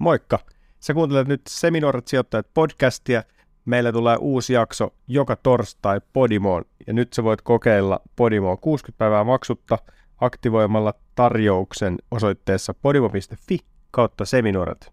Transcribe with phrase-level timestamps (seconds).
[0.00, 0.38] Moikka!
[0.80, 3.22] Sä kuuntelet nyt Seminoorat sijoittajat podcastia.
[3.64, 9.24] Meillä tulee uusi jakso joka torstai Podimoon, ja nyt sä voit kokeilla Podimoa 60 päivää
[9.24, 9.78] maksutta
[10.20, 13.58] aktivoimalla tarjouksen osoitteessa podimo.fi
[13.90, 14.92] kautta seminoorat.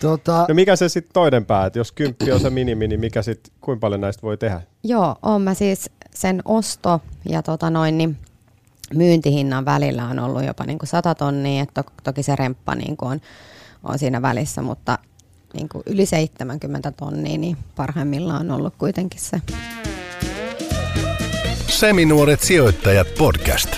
[0.00, 0.46] Tota...
[0.48, 3.54] No mikä se sitten toinen pää, että jos kymppi on se minimi, niin mikä sitten,
[3.60, 4.62] kuinka paljon näistä voi tehdä?
[4.84, 8.16] Joo, on mä siis sen osto ja tota noin, niin
[8.94, 12.96] myyntihinnan välillä on ollut jopa niin kuin 100 tonnia, että to, toki se remppa niin
[12.96, 13.20] kuin on,
[13.82, 14.98] on siinä välissä, mutta
[15.54, 19.40] niin kuin yli 70 tonnia, niin parhaimmillaan on ollut kuitenkin se.
[21.68, 23.68] Seminuoret sijoittajat podcast.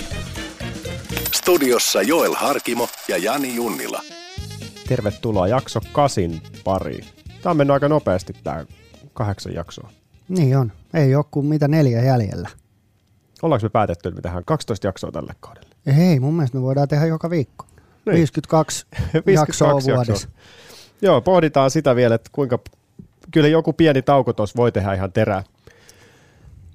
[1.35, 4.01] Studiossa Joel Harkimo ja Jani Junnila.
[4.87, 7.05] Tervetuloa jakso kasin pariin.
[7.41, 8.65] Tämä on mennyt aika nopeasti tämä
[9.13, 9.89] kahdeksan jaksoa.
[10.29, 10.71] Niin on.
[10.93, 12.49] Ei ole kuin mitä neljä jäljellä.
[13.41, 15.69] Ollaanko me päätetty, että me tehdään 12 jaksoa tälle kaudelle?
[15.95, 17.65] Hei, mun mielestä me voidaan tehdä joka viikko.
[18.05, 18.15] Niin.
[18.15, 18.85] 52,
[19.25, 19.31] 52
[19.63, 20.29] jaksoa vuodessa.
[21.01, 22.59] Joo, pohditaan sitä vielä, että kuinka,
[23.31, 25.43] kyllä joku pieni tauko tuossa voi tehdä ihan terää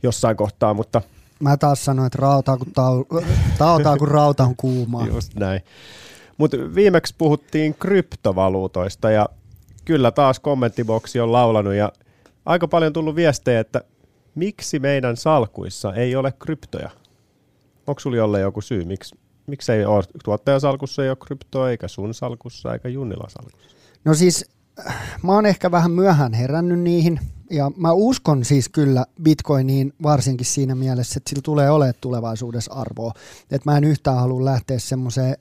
[0.02, 1.02] jossain kohtaa, mutta...
[1.40, 3.04] Mä taas sanoin, että rautaa kun, tau,
[3.58, 5.06] tautaa, kun rauta on kuumaa.
[5.06, 5.60] Just näin.
[6.38, 9.28] Mutta viimeksi puhuttiin kryptovaluutoista ja
[9.84, 11.92] kyllä taas kommenttiboksi on laulanut ja
[12.46, 13.80] aika paljon tullut viestejä, että
[14.34, 16.90] miksi meidän salkuissa ei ole kryptoja?
[17.86, 21.88] Onko sulla jolle joku syy, miksi, miksi ei ole tuottajan salkussa ei ole kryptoa, eikä
[21.88, 23.76] sun salkussa, eikä Junnila salkussa?
[24.04, 24.50] No siis
[25.22, 30.74] mä oon ehkä vähän myöhään herännyt niihin, ja mä uskon siis kyllä Bitcoiniin varsinkin siinä
[30.74, 33.12] mielessä, että sillä tulee olemaan tulevaisuudessa arvoa.
[33.50, 35.36] Että mä en yhtään halua lähteä semmoiseen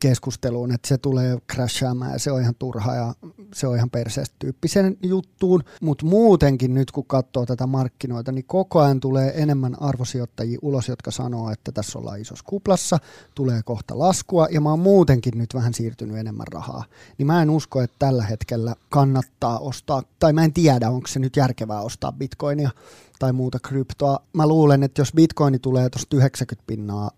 [0.00, 3.14] keskusteluun, että se tulee crashaamaan ja se on ihan turha ja
[3.54, 8.80] se on ihan perseestä tyyppisen juttuun, mutta muutenkin nyt kun katsoo tätä markkinoita, niin koko
[8.80, 12.98] ajan tulee enemmän arvosijoittajia ulos, jotka sanoo, että tässä ollaan isossa kuplassa,
[13.34, 16.84] tulee kohta laskua ja mä oon muutenkin nyt vähän siirtynyt enemmän rahaa,
[17.18, 21.18] niin mä en usko, että tällä hetkellä kannattaa ostaa, tai mä en tiedä, onko se
[21.18, 22.70] nyt järkevää ostaa bitcoinia
[23.18, 24.18] tai muuta kryptoa.
[24.32, 27.10] Mä luulen, että jos bitcoini tulee tuosta 90 pinnaa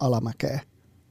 [0.00, 0.60] alamäkeä,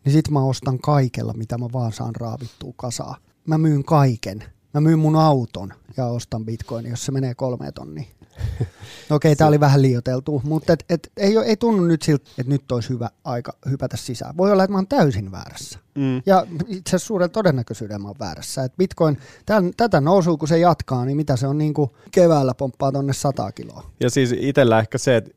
[0.06, 3.18] niin sit mä ostan kaikella, mitä mä vaan saan raavittua kasaa.
[3.48, 4.44] Mä myyn kaiken.
[4.74, 8.04] Mä myyn mun auton ja ostan bitcoin, jos se menee kolme tonnia.
[8.50, 8.66] Okei,
[9.10, 12.72] okay, tämä oli vähän liioteltu, mutta et, et, ei, ei tunnu nyt siltä, että nyt
[12.72, 14.38] olisi hyvä aika hypätä sisään.
[14.38, 15.80] Voi olla, että mä oon täysin väärässä.
[15.96, 16.22] Mm.
[16.26, 18.64] Ja itse asiassa suurella todennäköisyydellä mä oon väärässä.
[18.64, 22.54] Et Bitcoin, tämän, tätä nousua kun se jatkaa, niin mitä se on niin kuin keväällä
[22.54, 23.92] pomppaa tonne 100 kiloa.
[24.00, 25.32] Ja siis itsellä ehkä se, että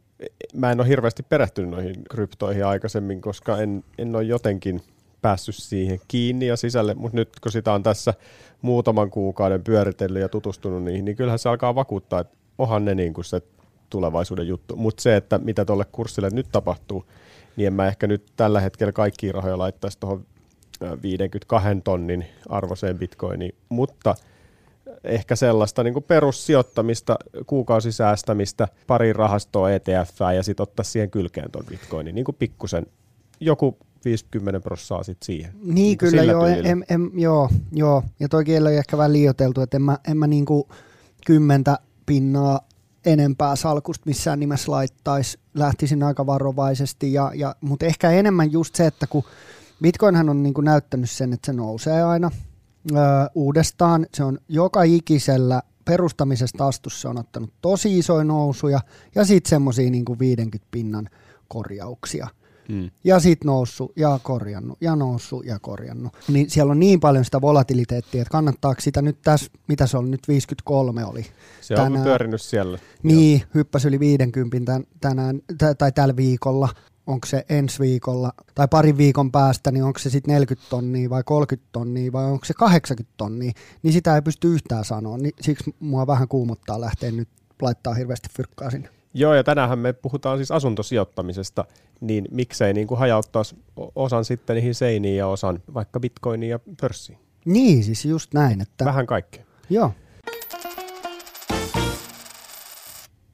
[0.54, 4.82] mä en ole hirveästi perehtynyt noihin kryptoihin aikaisemmin, koska en, en ole jotenkin
[5.22, 8.14] päässyt siihen kiinni ja sisälle, mutta nyt kun sitä on tässä
[8.62, 13.14] muutaman kuukauden pyöritellyt ja tutustunut niihin, niin kyllähän se alkaa vakuuttaa, että onhan ne niin
[13.14, 13.42] kuin se
[13.90, 14.76] tulevaisuuden juttu.
[14.76, 17.04] Mutta se, että mitä tuolle kurssille nyt tapahtuu,
[17.56, 20.26] niin en mä ehkä nyt tällä hetkellä kaikkia rahoja laittaisi tuohon
[21.02, 24.14] 52 tonnin arvoiseen bitcoiniin, mutta–
[25.04, 27.16] ehkä sellaista niin kuin perussijoittamista,
[27.46, 32.86] kuukausisäästämistä, pari rahastoa ETF ja sitten ottaa siihen kylkeen tuon bitcoinin, niin kuin pikkusen,
[33.40, 35.52] joku 50 prossaa sitten siihen.
[35.62, 39.60] Niin, niin kyllä joo, em, em, joo, joo, ja toi kieli on ehkä vähän liioteltu,
[39.60, 40.64] että en mä, en mä niin kuin
[41.26, 42.60] kymmentä pinnaa
[43.06, 48.86] enempää salkusta missään nimessä laittaisi, lähtisin aika varovaisesti, ja, ja, mutta ehkä enemmän just se,
[48.86, 49.24] että kun
[49.82, 52.30] Bitcoinhan on niin kuin näyttänyt sen, että se nousee aina,
[52.90, 52.96] ö,
[53.34, 54.06] uudestaan.
[54.14, 58.80] Se on joka ikisellä perustamisesta astussa se on ottanut tosi isoja nousuja
[59.14, 61.08] ja sitten semmoisia niin 50 pinnan
[61.48, 62.28] korjauksia.
[62.68, 62.90] Mm.
[63.04, 66.12] Ja sitten noussut ja korjannut ja noussut ja korjannut.
[66.28, 70.10] Niin siellä on niin paljon sitä volatiliteettia, että kannattaako sitä nyt tässä, mitä se on
[70.10, 71.26] nyt 53 oli.
[71.60, 71.96] Se tänään.
[71.96, 72.78] on pyörinyt siellä.
[73.02, 75.40] Niin, hyppäsi yli 50 tänään,
[75.78, 76.68] tai tällä viikolla
[77.06, 81.22] onko se ensi viikolla tai parin viikon päästä, niin onko se sitten 40 tonnia vai
[81.24, 85.18] 30 tonnia vai onko se 80 tonnia, niin sitä ei pysty yhtään sanoa.
[85.18, 87.28] Niin siksi mua vähän kuumottaa lähteä nyt
[87.62, 88.88] laittaa hirveästi fyrkkaa sinne.
[89.14, 91.64] Joo, ja tänäänhän me puhutaan siis asuntosijoittamisesta,
[92.00, 93.56] niin miksei niin kuin hajauttaisi
[93.94, 97.18] osan sitten niihin seiniin ja osan vaikka bitcoiniin ja pörssiin.
[97.44, 98.60] Niin, siis just näin.
[98.60, 98.84] Että...
[98.84, 99.44] Vähän kaikkea.
[99.70, 99.92] Joo.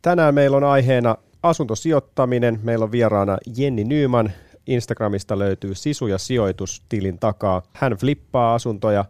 [0.03, 2.61] Tänään meillä on aiheena asuntosijoittaminen.
[2.63, 4.33] Meillä on vieraana Jenni Nyyman.
[4.67, 7.63] Instagramista löytyy Sisu ja sijoitus tilin takaa.
[7.73, 9.05] Hän flippaa asuntoja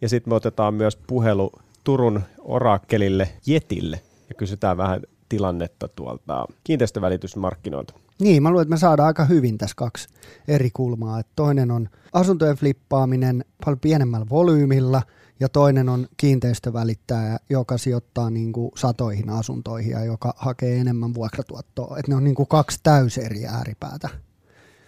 [0.00, 1.52] ja sitten me otetaan myös puhelu
[1.84, 7.94] Turun orakkelille Jetille ja kysytään vähän tilannetta tuolta kiinteistövälitysmarkkinoilta.
[8.20, 10.08] Niin, mä luulen, että me saadaan aika hyvin tässä kaksi
[10.48, 11.20] eri kulmaa.
[11.20, 15.02] Että toinen on asuntojen flippaaminen paljon pienemmällä volyymilla–
[15.40, 21.98] ja toinen on kiinteistövälittäjä, joka sijoittaa niin kuin satoihin asuntoihin ja joka hakee enemmän vuokratuottoa.
[21.98, 24.08] Et ne on niin kuin kaksi täysin eri ääripäätä.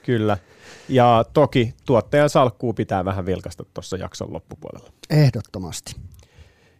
[0.06, 0.38] Kyllä.
[0.88, 4.92] Ja toki tuottajan salkkuu pitää vähän vilkasta tuossa jakson loppupuolella.
[5.10, 5.96] Ehdottomasti.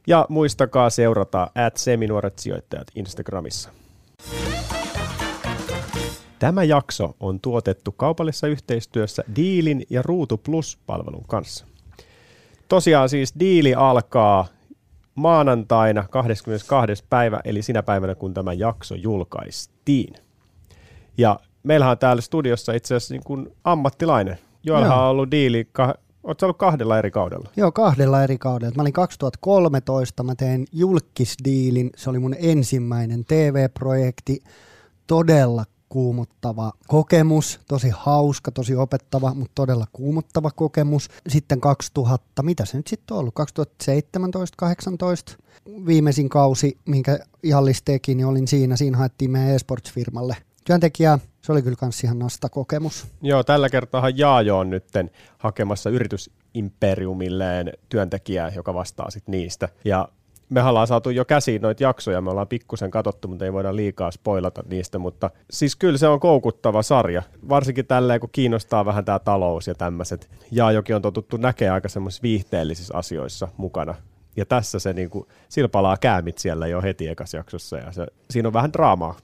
[0.07, 3.71] Ja muistakaa seurata at seminuoret sijoittajat Instagramissa.
[6.39, 11.67] Tämä jakso on tuotettu kaupallisessa yhteistyössä Diilin ja Ruutu Plus-palvelun kanssa.
[12.73, 14.47] Tosiaan siis diili alkaa
[15.15, 17.05] maanantaina 22.
[17.11, 20.15] päivä, eli sinä päivänä, kun tämä jakso julkaistiin.
[21.19, 24.39] Ja meillähän on täällä studiossa itse asiassa niin kuin ammattilainen.
[24.65, 25.69] Joelhan on ollut diili,
[26.25, 27.49] Oletko ollut kahdella eri kaudella?
[27.57, 28.75] Joo, kahdella eri kaudella.
[28.77, 34.41] Mä olin 2013, mä tein julkisdiilin, se oli mun ensimmäinen TV-projekti,
[35.07, 41.09] todella kuumuttava kokemus, tosi hauska, tosi opettava, mutta todella kuumuttava kokemus.
[41.29, 43.35] Sitten 2000, mitä se nyt sitten on ollut,
[45.33, 45.37] 2017-2018,
[45.87, 51.19] viimeisin kausi, minkä Jallis teki, niin olin siinä, siinä haettiin meidän esports-firmalle työntekijää.
[51.43, 53.07] Se oli kyllä myös ihan nasta kokemus.
[53.23, 54.85] Joo, tällä kertaa Jaajo on nyt
[55.39, 59.69] hakemassa yritysimperiumilleen työntekijää, joka vastaa sitten niistä.
[59.85, 60.09] Ja
[60.53, 64.11] me ollaan saatu jo käsiin noita jaksoja, me ollaan pikkusen katsottu, mutta ei voida liikaa
[64.11, 69.19] spoilata niistä, mutta siis kyllä se on koukuttava sarja, varsinkin tälleen, kun kiinnostaa vähän tämä
[69.19, 70.31] talous ja tämmöiset.
[70.51, 73.95] Jaajokin on totuttu näkemään aika semmoisissa viihteellisissä asioissa mukana,
[74.37, 78.07] ja tässä se niin kuin, sillä palaa käämit siellä jo heti ekas jaksossa, ja se,
[78.31, 79.17] siinä on vähän draamaa.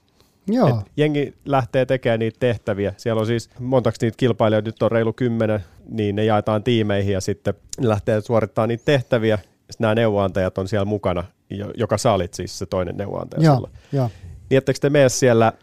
[0.47, 0.69] Joo.
[0.69, 2.93] Et jengi lähtee tekemään niitä tehtäviä.
[2.97, 7.21] Siellä on siis montaksi niitä kilpailijoita, nyt on reilu kymmenen, niin ne jaetaan tiimeihin ja
[7.21, 9.39] sitten lähtee suorittamaan niitä tehtäviä
[9.71, 11.23] sitten nämä neuvonantajat on siellä mukana,
[11.77, 14.09] joka sä olit siis se toinen neuvonantaja Joo, joo.
[14.49, 15.53] Niin ettekö te mene siellä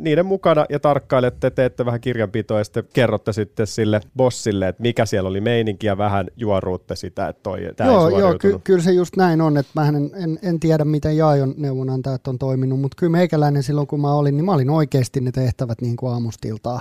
[0.00, 5.06] niiden mukana ja tarkkailette, teette vähän kirjanpitoa ja sitten kerrotte sitten sille bossille, että mikä
[5.06, 8.82] siellä oli meininki ja vähän juoruutte sitä, että toi tämä Joo, ei joo ky- kyllä
[8.82, 12.80] se just näin on, että mä en, en, en tiedä miten Jaajon neuvonantajat on toiminut,
[12.80, 16.12] mutta kyllä meikäläinen silloin kun mä olin, niin mä olin oikeasti ne tehtävät niin kuin
[16.12, 16.80] aamustiltaa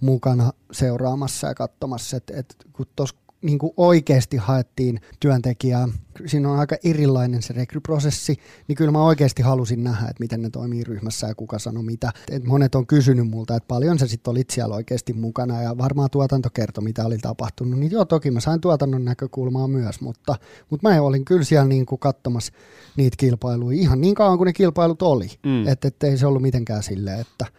[0.00, 5.88] mukana seuraamassa ja katsomassa, että et, kun tuossa niin kuin oikeasti haettiin työntekijää,
[6.26, 8.36] siinä on aika erilainen se rekryprosessi,
[8.68, 12.12] niin kyllä mä oikeasti halusin nähdä, että miten ne toimii ryhmässä ja kuka sanoi mitä.
[12.30, 16.10] Et monet on kysynyt multa, että paljon sä sitten olit siellä oikeasti mukana ja varmaan
[16.10, 17.80] tuotanto kertoi, mitä oli tapahtunut.
[17.80, 20.36] Niin joo, toki mä sain tuotannon näkökulmaa myös, mutta,
[20.70, 22.52] mutta mä olin kyllä siellä niin kuin katsomassa
[22.96, 25.30] niitä kilpailuja ihan niin kauan kuin ne kilpailut oli.
[25.46, 25.68] Mm.
[25.68, 27.46] Että et ei se ollut mitenkään silleen, että–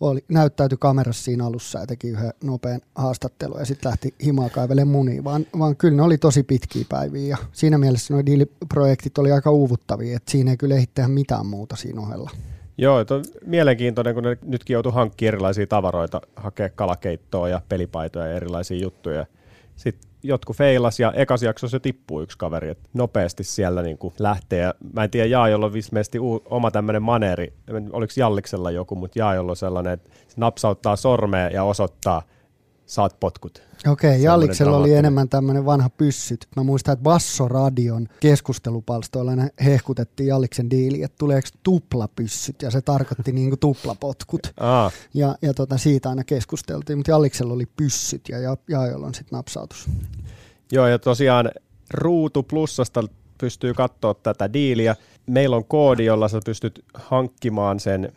[0.00, 4.88] oli, näyttäytyi kamerassa siinä alussa ja teki yhden nopean haastattelun ja sitten lähti himaa kaivelemaan
[4.88, 9.32] munia, vaan, vaan kyllä ne oli tosi pitkiä päiviä ja siinä mielessä nuo diiliprojektit oli
[9.32, 12.30] aika uuvuttavia, että siinä ei kyllä ehdi tehdä mitään muuta siinä ohella.
[12.78, 18.36] Joo, on mielenkiintoinen, kun ne nytkin joutuu hankkimaan erilaisia tavaroita, hakea kalakeittoa ja pelipaitoja ja
[18.36, 19.26] erilaisia juttuja.
[19.76, 24.14] Sitten jotkut feilas ja ekas jaksossa se tippuu yksi kaveri, että nopeasti siellä niin kuin
[24.18, 24.72] lähtee.
[24.92, 25.72] Mä en tiedä, Jaajolla on
[26.44, 27.52] oma tämmöinen maneeri,
[27.92, 32.22] oliko Jalliksella joku, mutta Jaajolla on sellainen, että se napsauttaa sormea ja osoittaa–
[32.86, 33.62] saat potkut.
[33.88, 36.46] Okei, okay, Jalliksella oli enemmän tämmöinen vanha pyssyt.
[36.56, 43.32] Mä muistan, että Bassoradion keskustelupalstoilla ne hehkutettiin Jalliksen diili, että tuleeko tuplapyssyt, ja se tarkoitti
[43.32, 44.40] niinku tuplapotkut.
[44.60, 44.90] Aa.
[45.14, 49.36] Ja, ja tota, siitä aina keskusteltiin, mutta Jalliksella oli pyssyt ja, ja Jaajolla on sitten
[49.36, 49.88] napsautus.
[50.72, 51.50] Joo, ja tosiaan
[51.90, 53.02] Ruutu Plussasta
[53.38, 54.96] pystyy katsoa tätä diiliä.
[55.26, 58.12] Meillä on koodi, jolla sä pystyt hankkimaan sen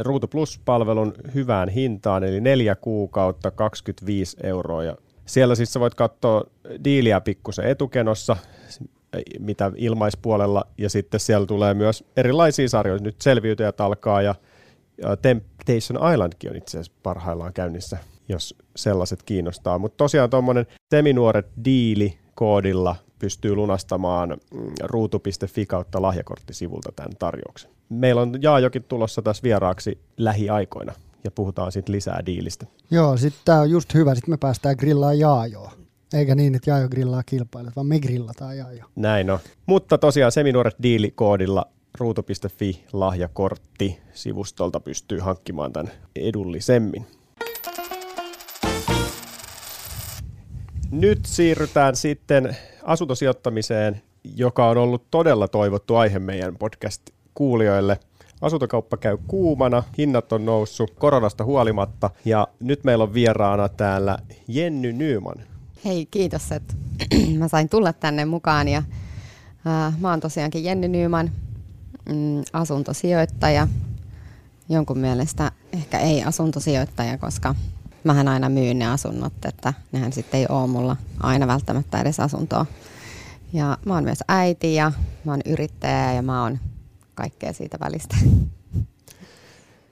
[0.00, 4.84] Ruutu Plus-palvelun hyvään hintaan, eli neljä kuukautta 25 euroa.
[4.84, 4.96] Ja
[5.26, 6.44] siellä siis sä voit katsoa
[6.84, 8.36] diiliä pikkusen etukenossa,
[9.38, 13.02] mitä ilmaispuolella, ja sitten siellä tulee myös erilaisia sarjoja.
[13.02, 14.34] Nyt selviytyjät alkaa, ja
[15.22, 19.78] Temptation Islandkin on itse asiassa parhaillaan käynnissä, jos sellaiset kiinnostaa.
[19.78, 27.70] Mutta tosiaan tuommoinen seminuoret diili koodilla pystyy lunastamaan mm, ruutu.fi kautta lahjakorttisivulta tämän tarjouksen.
[27.88, 30.92] Meillä on Jaajokin tulossa tässä vieraaksi lähiaikoina
[31.24, 32.66] ja puhutaan sitten lisää diilistä.
[32.90, 35.72] Joo, sitten tämä on just hyvä, sitten me päästään grillaa Jaajoa.
[36.14, 38.84] Eikä niin, että Jaajo grillaa kilpailijat, vaan me grillataan Jaajo.
[38.96, 39.38] Näin on.
[39.66, 41.66] Mutta tosiaan Seminuoret diilikoodilla
[41.98, 47.06] ruutu.fi lahjakortti sivustolta pystyy hankkimaan tämän edullisemmin.
[50.90, 54.02] Nyt siirrytään sitten asuntosijoittamiseen,
[54.36, 57.98] joka on ollut todella toivottu aihe meidän podcast-kuulijoille.
[58.40, 64.92] Asuntokauppa käy kuumana, hinnat on noussut koronasta huolimatta ja nyt meillä on vieraana täällä Jenny
[64.92, 65.36] Nyyman.
[65.84, 66.74] Hei, kiitos, että
[67.38, 68.82] mä sain tulla tänne mukaan ja
[69.66, 71.30] äh, mä oon tosiaankin Jenny Nyyman,
[72.08, 73.68] mm, asuntosijoittaja,
[74.68, 77.54] jonkun mielestä ehkä ei asuntosijoittaja, koska
[78.04, 82.66] mähän aina myyn ne asunnot, että nehän sitten ei ole mulla aina välttämättä edes asuntoa.
[83.52, 84.92] Ja mä oon myös äiti ja
[85.24, 86.58] mä oon yrittäjä ja mä oon
[87.14, 88.16] kaikkea siitä välistä.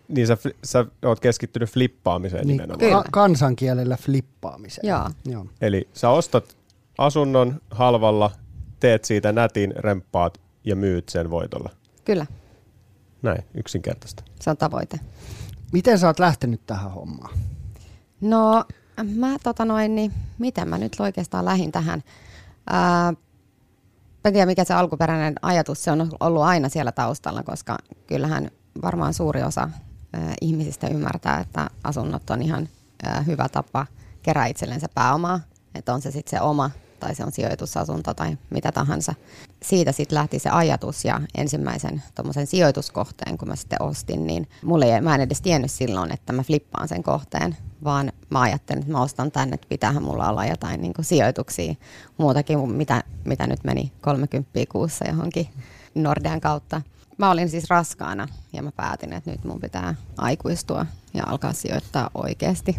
[0.09, 2.79] Niin sä, sä oot keskittynyt flippaamiseen Niin, nimenomaan.
[2.79, 3.03] Kyllä.
[3.03, 4.89] ka- kansankielellä flippaamiseen.
[4.89, 5.11] Joo.
[5.25, 5.47] Joo.
[5.61, 6.57] Eli sä ostat
[6.99, 8.31] asunnon halvalla,
[8.81, 11.71] teet siitä nätin, remppaat ja myyt sen voitolla.
[12.05, 12.27] Kyllä,
[13.23, 14.23] Näin, yksinkertaista.
[14.41, 15.01] se on tavoite.
[15.73, 17.39] Miten sä oot lähtenyt tähän hommaan?
[18.21, 18.65] No,
[19.17, 22.03] mä tota noin, niin miten mä nyt oikeastaan lähdin tähän?
[22.71, 23.15] Ää,
[24.25, 28.51] en tiedä, mikä se alkuperäinen ajatus, se on ollut aina siellä taustalla, koska kyllähän
[28.83, 29.71] varmaan suuri osa
[30.13, 32.69] ää, ihmisistä ymmärtää, että asunnot on ihan
[33.03, 33.87] ää, hyvä tapa
[34.23, 35.41] kerää itsellensä pääomaa,
[35.75, 36.71] että on se sitten se oma
[37.01, 39.15] tai se on sijoitusasunto tai mitä tahansa.
[39.63, 44.95] Siitä sitten lähti se ajatus ja ensimmäisen tuommoisen sijoituskohteen, kun mä sitten ostin, niin mulle
[44.95, 48.93] ei, mä en edes tiennyt silloin, että mä flippaan sen kohteen, vaan mä ajattelin, että
[48.93, 51.75] mä ostan tänne, että pitäähän mulla olla jotain niin sijoituksia,
[52.19, 55.49] muutakin, kuin mitä, mitä nyt meni 30 kuussa johonkin
[55.95, 56.83] Nordean kautta.
[57.19, 62.11] Mä olin siis raskaana ja mä päätin, että nyt mun pitää aikuistua ja alkaa sijoittaa
[62.15, 62.77] oikeasti.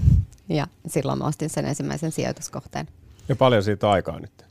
[0.50, 2.88] Ja silloin mä ostin sen ensimmäisen sijoituskohteen.
[3.30, 4.46] Ja paljon siitä aikaa nyt.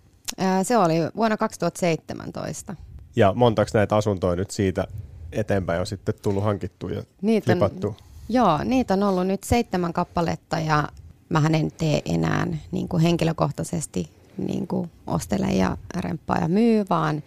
[0.63, 2.77] Se oli vuonna 2017.
[3.17, 4.87] Ja montaks näitä asuntoja nyt siitä
[5.33, 7.95] eteenpäin on sitten tullut hankittua ja Niitä on, flipattua?
[8.29, 10.89] joo, niitä on ollut nyt seitsemän kappaletta ja
[11.29, 17.23] mähän en tee enää niin kuin henkilökohtaisesti niin kuin ostele ja remppaa ja myy, vaan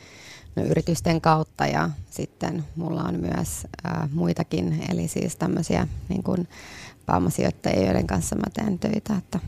[0.55, 6.47] no, yritysten kautta ja sitten mulla on myös ää, muitakin, eli siis tämmöisiä niin kuin
[7.05, 9.39] pääomasijoittajia, joiden kanssa mä teen töitä, että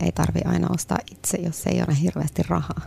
[0.00, 2.82] ei tarvi aina ostaa itse, jos ei ole hirveästi rahaa.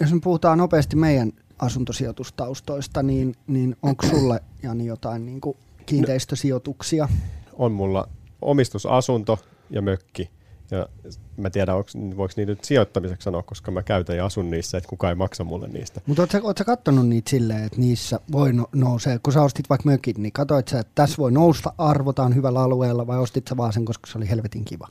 [0.00, 7.08] Jos me puhutaan nopeasti meidän asuntosijoitustaustoista, niin, niin onko sulle Jani jotain niin kuin kiinteistösijoituksia?
[7.52, 8.08] On mulla
[8.42, 9.38] omistusasunto
[9.70, 10.30] ja mökki.
[10.70, 10.88] Ja
[11.36, 14.88] mä tiedän, onks, voiko niitä nyt sijoittamiseksi sanoa, koska mä käytän ja asun niissä, että
[14.88, 16.00] kukaan ei maksa mulle niistä.
[16.06, 19.88] Mutta ootko, ootko katsonut niitä silleen, että niissä voi no, nousee, kun sä ostit vaikka
[19.88, 23.72] mökin, niin katsoit sä, että tässä voi nousta arvotaan hyvällä alueella vai ostit sä vaan
[23.72, 24.88] sen, koska se oli helvetin kiva?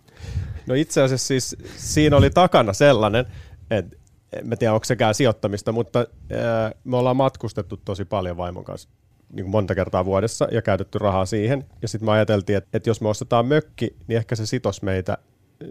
[0.67, 3.25] No itse asiassa siis siinä oli takana sellainen,
[3.71, 3.97] että
[4.33, 8.89] en mä tiedä onko sekään sijoittamista, mutta ää, me ollaan matkustettu tosi paljon vaimon kanssa
[9.33, 11.65] niin kuin monta kertaa vuodessa ja käytetty rahaa siihen.
[11.81, 15.17] Ja sitten me ajateltiin, että, että jos me ostetaan mökki, niin ehkä se sitos meitä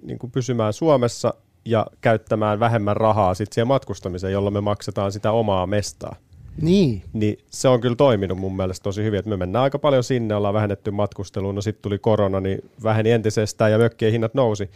[0.02, 5.32] niin kuin pysymään Suomessa ja käyttämään vähemmän rahaa sitten siihen matkustamiseen, jolloin me maksetaan sitä
[5.32, 6.16] omaa mestaa.
[6.60, 10.04] Niin, Niin se on kyllä toiminut mun mielestä tosi hyvin, että me mennään aika paljon
[10.04, 14.70] sinne, ollaan vähennetty matkustelua, no sitten tuli korona, niin väheni entisestään ja mökkien hinnat nousi.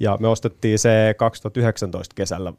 [0.00, 2.52] Ja me ostettiin se 2019 kesällä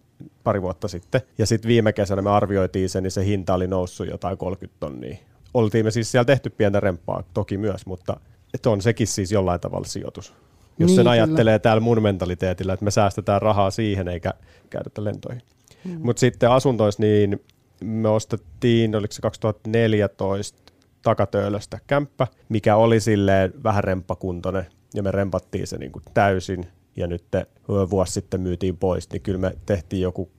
[0.43, 1.21] pari vuotta sitten.
[1.37, 5.17] Ja sitten viime kesänä me arvioitiin sen, niin se hinta oli noussut jotain 30 tonnia.
[5.53, 8.19] Oltiin me siis siellä tehty pientä remppaa toki myös, mutta
[8.65, 10.33] on sekin siis jollain tavalla sijoitus.
[10.79, 11.11] Jos Niin, sen kyllä.
[11.11, 14.33] ajattelee täällä mun mentaliteetillä, että me säästetään rahaa siihen eikä
[14.69, 15.41] käytetä lentoihin.
[15.85, 15.99] Mm.
[16.03, 17.41] Mutta sitten asuntoissa, niin
[17.83, 25.67] me ostettiin, oliko se 2014 takatöölöstä kämppä, mikä oli silleen vähän remppakuntoinen, ja me rempattiin
[25.67, 30.01] se niin kuin täysin, ja nyt te, vuosi sitten myytiin pois, niin kyllä me tehtiin
[30.01, 30.29] joku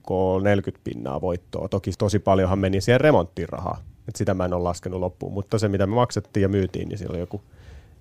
[0.43, 1.69] 40 pinnaa voittoa.
[1.69, 5.59] Toki tosi paljonhan meni siihen remonttiin rahaa, että sitä mä en ole laskenut loppuun, mutta
[5.59, 7.41] se mitä me maksettiin ja myytiin, niin siellä oli joku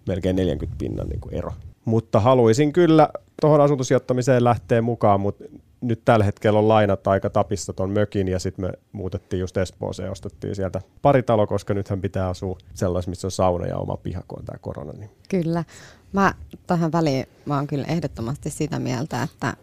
[0.08, 1.52] melkein 40 pinnan niin kuin ero.
[1.90, 3.08] Mutta haluaisin kyllä
[3.40, 5.44] tuohon asuntosijoittamiseen lähteä mukaan, mutta
[5.80, 10.06] nyt tällä hetkellä on lainat aika tapissa ton mökin ja sitten me muutettiin just Espooseen
[10.06, 13.96] ja ostettiin sieltä pari talo, koska nythän pitää asua sellaisessa, missä on sauna ja oma
[13.96, 14.92] piha, kun on tämä korona.
[14.92, 15.10] Niin.
[15.28, 15.64] Kyllä.
[16.12, 16.34] Mä
[16.66, 19.56] tähän väliin mä oon kyllä ehdottomasti sitä mieltä, että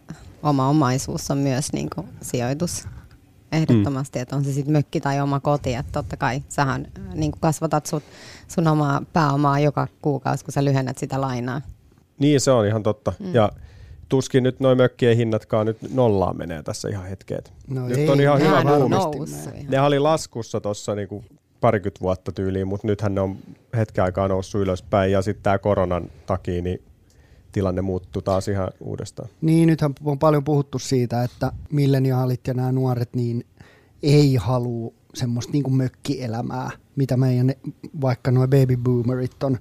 [0.44, 2.88] oma omaisuus on myös niin kuin sijoitus.
[3.52, 4.22] Ehdottomasti, mm.
[4.22, 8.02] että on se sitten mökki tai oma koti, että totta kai sähän niin kasvatat sun,
[8.48, 11.62] sun omaa pääomaa joka kuukausi, kun sä lyhennät sitä lainaa.
[12.20, 13.14] Niin, se on ihan totta.
[13.20, 13.34] Mm.
[13.34, 13.52] Ja
[14.10, 17.54] tuskin nyt noin mökkien hinnatkaan nyt nollaan menee tässä ihan hetkeet.
[17.68, 18.82] No nyt ei, on ihan hyvä ihan.
[19.70, 21.24] Ne oli laskussa tuossa niinku
[21.62, 23.38] parikymmentä vuotta tyyliin, mutta nythän ne on
[23.78, 26.82] hetken aikaa noussut ylöspäin ja sitten tämä koronan takia niin
[27.52, 29.30] tilanne muuttuu taas ihan uudestaan.
[29.42, 33.46] Niin, nythän on paljon puhuttu siitä, että milleniaalit ja nämä nuoret niin
[34.04, 37.54] ei halua semmoista niin kuin mökkielämää, mitä meidän
[38.02, 39.58] vaikka nuo baby boomerit on,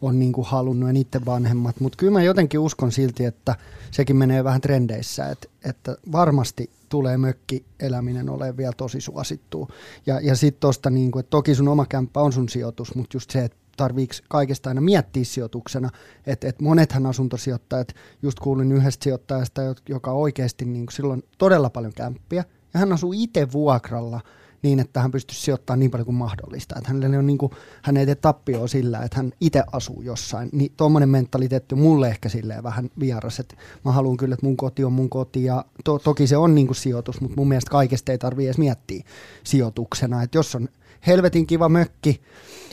[0.00, 1.80] on niin kuin halunnut ja niiden vanhemmat.
[1.80, 3.56] Mutta kyllä mä jotenkin uskon silti, että
[3.90, 9.68] sekin menee vähän trendeissä, että, että varmasti tulee mökkieläminen olemaan vielä tosi suosittua.
[10.06, 13.16] Ja, ja sitten tuosta, niin kuin, että toki sun oma kämppä on sun sijoitus, mutta
[13.16, 15.90] just se, että tarviiko kaikesta aina miettiä sijoituksena.
[16.26, 21.70] Että et monethan asuntosijoittajat, just kuulin yhdestä sijoittajasta, jo- joka oikeasti niin kuin silloin todella
[21.70, 24.20] paljon kämppiä, ja hän asuu itse vuokralla
[24.62, 26.74] niin, että hän pystyisi sijoittamaan niin paljon kuin mahdollista.
[26.78, 27.52] Että hänelle on niin kuin,
[27.82, 30.48] hän ei tee tappioa sillä, että hän itse asuu jossain.
[30.52, 34.56] Niin tuommoinen mentaliteetti on mulle ehkä silleen vähän vieras, että mä haluan kyllä, että mun
[34.56, 37.70] koti on mun koti ja to, toki se on niin kuin sijoitus, mutta mun mielestä
[37.70, 39.04] kaikesta ei tarvitse edes miettiä
[39.44, 40.22] sijoituksena.
[40.22, 40.68] Että jos on
[41.06, 42.20] helvetin kiva mökki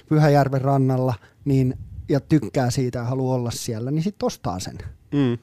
[0.09, 1.13] Pyhäjärven rannalla,
[1.45, 1.77] niin
[2.09, 4.77] ja tykkää siitä ja haluaa olla siellä, niin sitten ostaa sen.
[5.11, 5.37] Mm.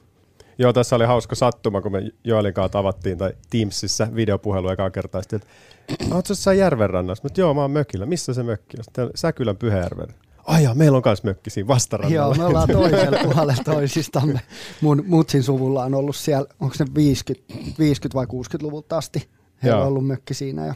[0.57, 5.21] Joo, tässä oli hauska sattuma, kun me Joelin kanssa tavattiin tai Teamsissa videopuhelu ekaa kertaa.
[5.21, 5.41] Sitten,
[5.89, 7.23] että ootko jossain järvenrannassa?
[7.23, 8.05] Mutta joo, mä oon mökillä.
[8.05, 9.09] Missä se mökki on?
[9.15, 10.07] Säkylän Pyhäjärven.
[10.45, 12.15] Ai joo, meillä on myös mökki siinä vastarannalla.
[12.15, 14.41] Joo, me ollaan toisella puolella toisistamme.
[14.81, 19.29] Mun mutsin suvulla on ollut siellä, onko se 50, 50 vai 60-luvulta asti.
[19.63, 20.65] Heillä on ollut mökki siinä.
[20.65, 20.73] Ja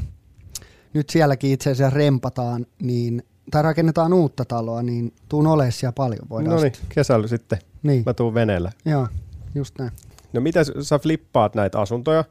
[0.93, 6.29] nyt sielläkin itse asiassa rempataan, niin, tai rakennetaan uutta taloa, niin tuun olemaan siellä paljon.
[6.29, 7.59] Voidaan no niin, kesällä sitten.
[7.83, 8.03] Niin.
[8.05, 8.71] Mä tuun veneellä.
[8.85, 9.07] Joo,
[9.55, 9.91] just näin.
[10.33, 12.23] No miten sä flippaat näitä asuntoja,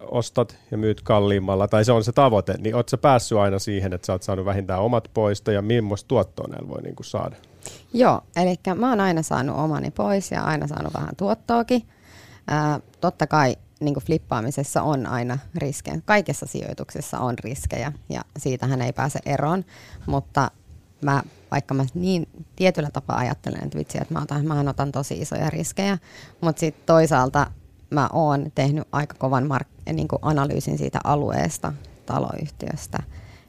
[0.00, 3.92] ostat ja myyt kalliimmalla, tai se on se tavoite, niin oot sä päässyt aina siihen,
[3.92, 7.36] että sä oot saanut vähintään omat poista ja millaista tuottoa näillä voi niinku saada?
[7.92, 11.82] Joo, eli mä oon aina saanut omani pois ja aina saanut vähän tuottoakin.
[12.48, 16.00] Ää, totta kai niin flippaamisessa on aina riskejä.
[16.04, 19.64] Kaikessa sijoituksessa on riskejä ja siitähän ei pääse eroon,
[20.06, 20.50] mutta
[21.00, 21.22] mä,
[21.54, 25.50] vaikka mä niin tietyllä tapaa ajattelen, että vitsi, että mä otan, mä otan tosi isoja
[25.50, 25.98] riskejä,
[26.40, 27.46] mutta sitten toisaalta
[27.90, 31.72] mä oon tehnyt aika kovan mark- niin kuin analyysin siitä alueesta,
[32.06, 32.98] taloyhtiöstä,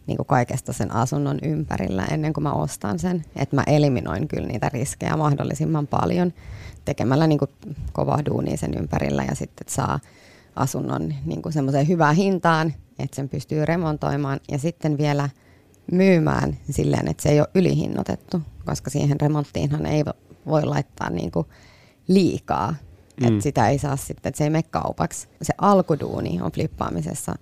[0.08, 3.26] niin kuin kaikesta sen asunnon ympärillä ennen kuin mä ostan sen.
[3.36, 6.34] Että mä eliminoin kyllä niitä riskejä mahdollisimman paljon
[6.86, 7.52] tekemällä niin kuin
[7.94, 10.00] kovaa duunia sen ympärillä ja sitten saa
[10.56, 15.30] asunnon niin semmoiseen hyvään hintaan, että sen pystyy remontoimaan ja sitten vielä
[15.92, 20.04] myymään silleen, että se ei ole ylihinnoitettu, koska siihen remonttiinhan ei
[20.46, 21.48] voi laittaa niin kuin
[22.08, 22.76] liikaa,
[23.22, 23.28] mm.
[23.28, 25.28] että sitä ei saa sitten, että se ei mene kaupaksi.
[25.42, 27.36] Se alkuduuni on flippaamisessa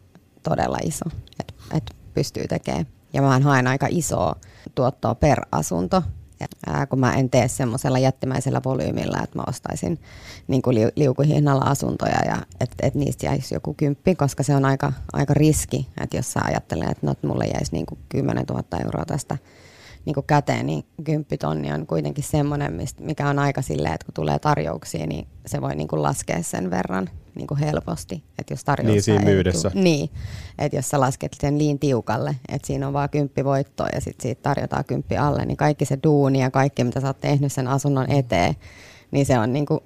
[0.43, 1.05] todella iso,
[1.39, 2.87] että et pystyy tekemään.
[3.13, 4.35] Ja mä haen aika isoa
[4.75, 6.03] tuottoa per asunto,
[6.67, 9.99] ää, kun mä en tee semmoisella jättimäisellä volyymilla, että mä ostaisin
[10.47, 14.65] niin kuin li, liukuhinnalla asuntoja ja että et niistä jäisi joku kymppi, koska se on
[14.65, 18.63] aika, aika riski, että jos sä ajattelet, että no, mulle jäisi niin kuin 10 000
[18.83, 19.37] euroa tästä
[20.05, 24.39] niin kuin käteen, niin kymppitonni on kuitenkin semmoinen, mikä on aika silleen, että kun tulee
[24.39, 28.23] tarjouksia, niin se voi niin kuin laskea sen verran niin kuin helposti.
[28.39, 29.69] Että jos tarjous niin siinä myydessä.
[29.69, 30.09] Tuu, niin,
[30.59, 34.23] että jos sä lasket sen liin tiukalle, että siinä on vaan kymppi voittoa ja sitten
[34.23, 37.67] siitä tarjotaan kymppi alle, niin kaikki se duuni ja kaikki, mitä sä oot tehnyt sen
[37.67, 38.55] asunnon eteen,
[39.11, 39.79] niin se on niin kuin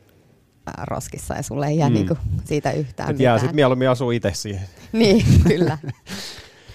[0.84, 1.94] roskissa ja sulle ei jää mm.
[1.94, 4.68] niin kuin siitä yhtään Et jää sitten mieluummin asuu itse siihen.
[4.92, 5.78] niin, kyllä.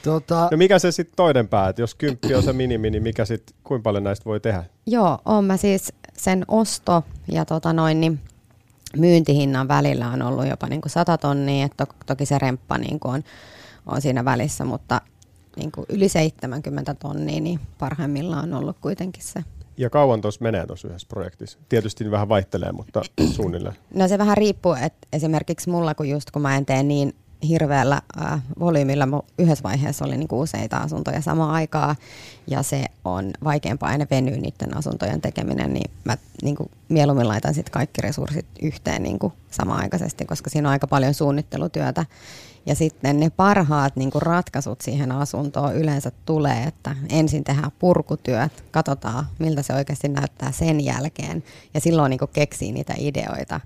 [0.05, 0.49] Tota...
[0.51, 3.57] No mikä se sitten toinen pää, että jos kymppi on se minimi, niin mikä sitten,
[3.65, 4.65] kuinka paljon näistä voi tehdä?
[4.87, 8.21] Joo, on mä siis sen osto ja tota noin, niin
[8.97, 13.01] myyntihinnan välillä on ollut jopa niin kuin 100 tonnia, että to, toki se remppa niin
[13.01, 13.23] kuin on,
[13.87, 15.01] on siinä välissä, mutta
[15.57, 19.45] niin kuin yli 70 tonnia, niin parhaimmillaan on ollut kuitenkin se.
[19.77, 21.59] Ja kauan tuossa menee tuossa yhdessä projektissa?
[21.69, 23.03] Tietysti vähän vaihtelee, mutta
[23.37, 23.77] suunnilleen.
[23.95, 27.15] No se vähän riippuu, että esimerkiksi mulla, kun just kun mä en tee niin
[27.49, 29.25] hirveällä äh, volyymilla.
[29.39, 31.97] Yhdessä vaiheessa oli niinku useita asuntoja samaan aikaa
[32.47, 37.71] ja se on vaikeampaa aina venyä niiden asuntojen tekeminen, niin mä niinku mieluummin laitan sit
[37.71, 42.07] kaikki resurssit yhteen niinku samaaikaisesti, koska siinä on aika paljon suunnittelutyötä.
[42.67, 49.27] Ja sitten ne parhaat niinku ratkaisut siihen asuntoon yleensä tulee, että ensin tehdään purkutyöt, katsotaan
[49.39, 53.61] miltä se oikeasti näyttää sen jälkeen ja silloin niinku keksii niitä ideoita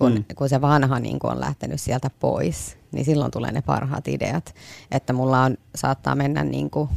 [0.00, 0.24] kun, mm.
[0.36, 4.54] kun se vanha niin kun on lähtenyt sieltä pois, niin silloin tulee ne parhaat ideat.
[4.90, 6.88] Että mulla on, saattaa mennä niin kuin,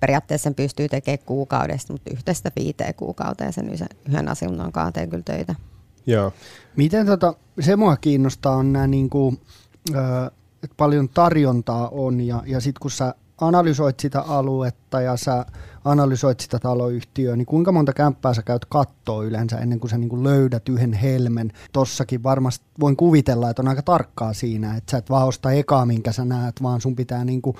[0.00, 3.70] periaatteessa sen pystyy tekemään kuukaudesta, mutta yhteistä viiteen kuukauteen sen
[4.08, 5.54] yhden asunnon kaateen kyllä töitä.
[6.06, 6.32] Joo.
[6.76, 9.40] Miten tota, se mua kiinnostaa on nämä niin kuin,
[10.62, 15.46] että paljon tarjontaa on ja, ja sitten kun sä analysoit sitä aluetta ja sä
[15.84, 20.08] analysoit sitä taloyhtiöä, niin kuinka monta kämppää sä käyt kattoa yleensä ennen kuin sä niin
[20.08, 21.52] kuin löydät yhden helmen?
[21.72, 25.86] Tossakin varmasti voin kuvitella, että on aika tarkkaa siinä, että sä et vaan osta ekaa,
[25.86, 27.56] minkä sä näet, vaan sun pitää niin kuin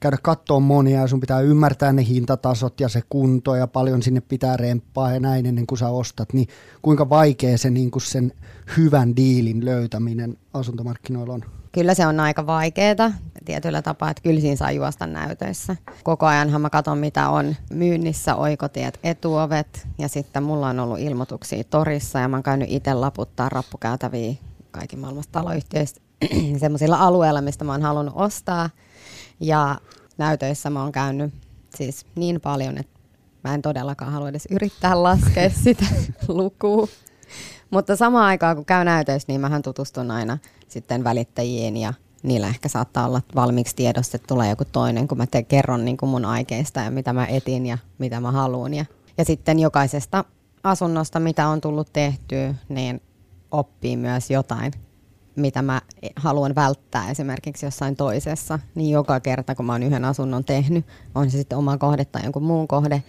[0.00, 4.20] käydä kattoon monia ja sun pitää ymmärtää ne hintatasot ja se kunto ja paljon sinne
[4.20, 6.48] pitää remppaa ja näin ennen kuin sä ostat, niin
[6.82, 8.32] kuinka vaikea se niin kuin sen
[8.76, 11.44] hyvän diilin löytäminen asuntomarkkinoilla on?
[11.72, 13.12] Kyllä se on aika vaikeaa
[13.44, 15.76] tietyllä tapaa, että kyllä siinä saa juosta näytöissä.
[16.02, 21.64] Koko ajanhan mä katson, mitä on myynnissä, oikotiet, etuovet ja sitten mulla on ollut ilmoituksia
[21.64, 24.34] torissa ja mä oon käynyt itse laputtaa rappukäytäviä
[24.70, 26.00] kaikki maailmasta taloyhtiöistä
[26.60, 28.70] semmoisilla alueilla, mistä mä oon halunnut ostaa.
[29.40, 29.80] Ja
[30.18, 31.34] näytöissä mä oon käynyt
[31.76, 33.00] siis niin paljon, että
[33.44, 35.86] mä en todellakaan halua edes yrittää laskea sitä
[36.28, 36.88] lukua.
[37.70, 42.68] Mutta samaan aikaan, kun käy näytöissä, niin mähän tutustun aina sitten välittäjiin ja niillä ehkä
[42.68, 46.24] saattaa olla valmiiksi tiedossa, että tulee joku toinen, kun mä te kerron niin kuin mun
[46.24, 48.74] aikeista ja mitä mä etin ja mitä mä haluan.
[48.74, 48.84] Ja,
[49.18, 50.24] ja sitten jokaisesta
[50.62, 53.00] asunnosta, mitä on tullut tehtyä, niin
[53.50, 54.72] oppii myös jotain
[55.36, 55.80] mitä mä
[56.16, 61.30] haluan välttää esimerkiksi jossain toisessa, niin joka kerta kun mä oon yhden asunnon tehnyt, on
[61.30, 63.02] se sitten oma kohde tai jonkun muun kohde,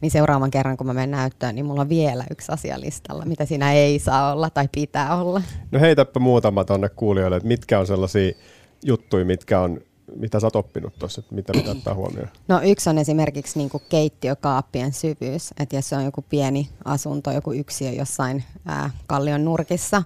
[0.00, 3.44] niin seuraavan kerran kun mä menen näyttöön, niin mulla on vielä yksi asia listalla, mitä
[3.44, 5.42] siinä ei saa olla tai pitää olla.
[5.70, 8.32] No heitäpä muutama tonne kuulijoille, että mitkä on sellaisia
[8.84, 9.80] juttuja, mitkä on
[10.16, 12.28] mitä sä oot oppinut tuossa, että mitä pitää ottaa huomioon?
[12.48, 17.52] No yksi on esimerkiksi niin keittiökaappien syvyys, että jos se on joku pieni asunto, joku
[17.52, 20.02] yksiö jossain ää, kallion nurkissa,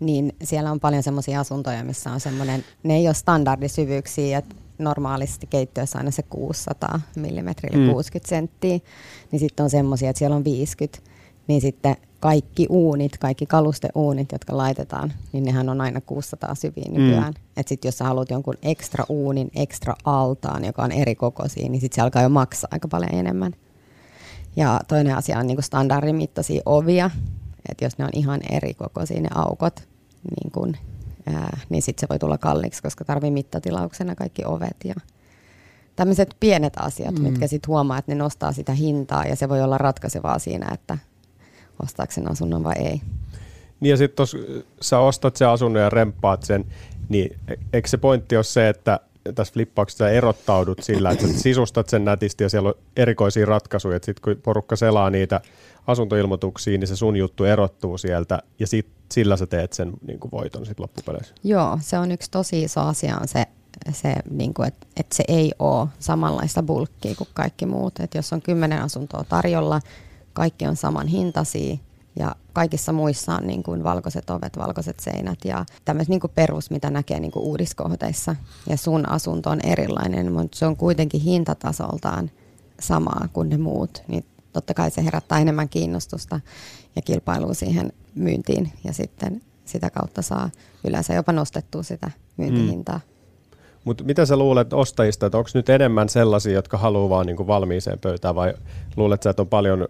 [0.00, 5.46] niin siellä on paljon semmoisia asuntoja, missä on semmoinen, ne ei ole standardisyvyyksiä, että normaalisti
[5.46, 7.92] keittiössä aina se 600 mm, mm.
[7.92, 8.78] 60 senttiä,
[9.32, 11.10] niin sitten on semmoisia, että siellä on 50,
[11.46, 17.32] niin sitten kaikki uunit, kaikki kalusteuunit, jotka laitetaan, niin nehän on aina 600 syviä nykyään.
[17.32, 17.42] Mm.
[17.56, 21.80] Että sitten jos sä haluat jonkun ekstra uunin, ekstra altaan, joka on eri kokoisia, niin
[21.80, 23.52] sitten se alkaa jo maksaa aika paljon enemmän.
[24.56, 27.10] Ja toinen asia on niinku standardimittaisia ovia,
[27.68, 29.88] että jos ne on ihan eri kokoisia ne aukot,
[30.30, 30.76] niin, kun,
[31.34, 34.94] ää, niin sitten se voi tulla kalliiksi, koska tarvii mittatilauksena kaikki ovet ja
[35.96, 37.22] tämmöiset pienet asiat, mm.
[37.22, 40.98] mitkä sitten huomaa, että ne nostaa sitä hintaa ja se voi olla ratkaisevaa siinä, että
[41.82, 43.00] ostaako sen asunnon vai ei.
[43.80, 44.36] Niin ja sitten jos
[44.80, 46.64] sä ostat sen asunnon ja remppaat sen,
[47.08, 49.00] niin e-, eikö se pointti ole se, että
[49.34, 54.42] tässä flippauksessa erottaudut sillä, että sisustat sen nätisti ja siellä on erikoisia ratkaisuja, sitten kun
[54.42, 55.40] porukka selaa niitä
[55.86, 60.30] asuntoilmoituksia, niin se sun juttu erottuu sieltä ja sit, sillä sä teet sen niin kuin
[60.30, 61.34] voiton sit loppupeleissä.
[61.44, 63.46] Joo, se on yksi tosi iso asia on se,
[63.92, 68.00] se niin kuin, että, että se ei ole samanlaista bulkkia kuin kaikki muut.
[68.00, 69.80] Että jos on kymmenen asuntoa tarjolla,
[70.32, 71.76] kaikki on saman hintaisia
[72.18, 76.70] ja kaikissa muissa on niin kuin valkoiset ovet, valkoiset seinät ja tämmöiset niin kuin perus,
[76.70, 78.36] mitä näkee niin kuin uudiskohteissa.
[78.68, 82.30] Ja sun asunto on erilainen, mutta se on kuitenkin hintatasoltaan
[82.80, 84.02] samaa kuin ne muut.
[84.08, 86.40] Niin totta kai se herättää enemmän kiinnostusta
[86.96, 90.50] ja kilpailua siihen myyntiin ja sitten sitä kautta saa
[90.84, 92.96] yleensä jopa nostettua sitä myyntihintaa.
[92.98, 93.10] Mm.
[93.84, 97.98] Mutta mitä sä luulet ostajista, että onko nyt enemmän sellaisia, jotka haluaa vaan niinku valmiiseen
[97.98, 98.54] pöytään vai
[98.96, 99.88] luulet sä, että on paljon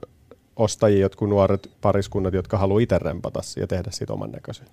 [0.61, 4.67] ostajia, jotkut nuoret pariskunnat, jotka haluaa itse rempata ja tehdä siitä oman näköisen?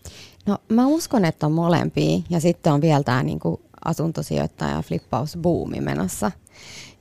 [0.46, 6.32] No mä uskon, että on molempia ja sitten on vielä tämä niinku asuntosijoittaja flippausbuumi menossa.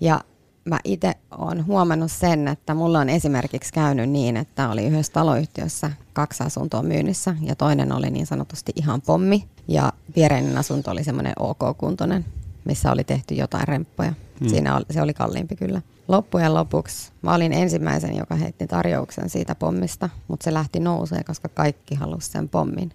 [0.00, 0.20] Ja
[0.64, 5.90] mä itse olen huomannut sen, että mulla on esimerkiksi käynyt niin, että oli yhdessä taloyhtiössä
[6.12, 11.32] kaksi asuntoa myynnissä ja toinen oli niin sanotusti ihan pommi ja viereinen asunto oli semmoinen
[11.38, 12.24] ok-kuntoinen,
[12.64, 14.12] missä oli tehty jotain remppoja.
[14.40, 14.48] Mm.
[14.48, 15.82] Siinä oli, se oli kalliimpi kyllä.
[16.08, 21.48] Loppujen lopuksi mä olin ensimmäisen, joka heitti tarjouksen siitä pommista, mutta se lähti nousee, koska
[21.48, 22.92] kaikki halusi sen pommin.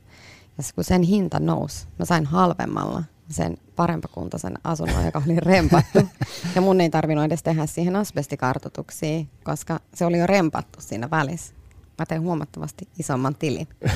[0.57, 5.99] Ja kun sen hinta nousi, mä sain halvemmalla sen parempakuntoisen asunnon, joka oli rempattu.
[6.55, 11.53] ja mun ei tarvinnut edes tehdä siihen asbestikartotuksia, koska se oli jo rempattu siinä välissä.
[11.99, 13.67] Mä tein huomattavasti isomman tilin.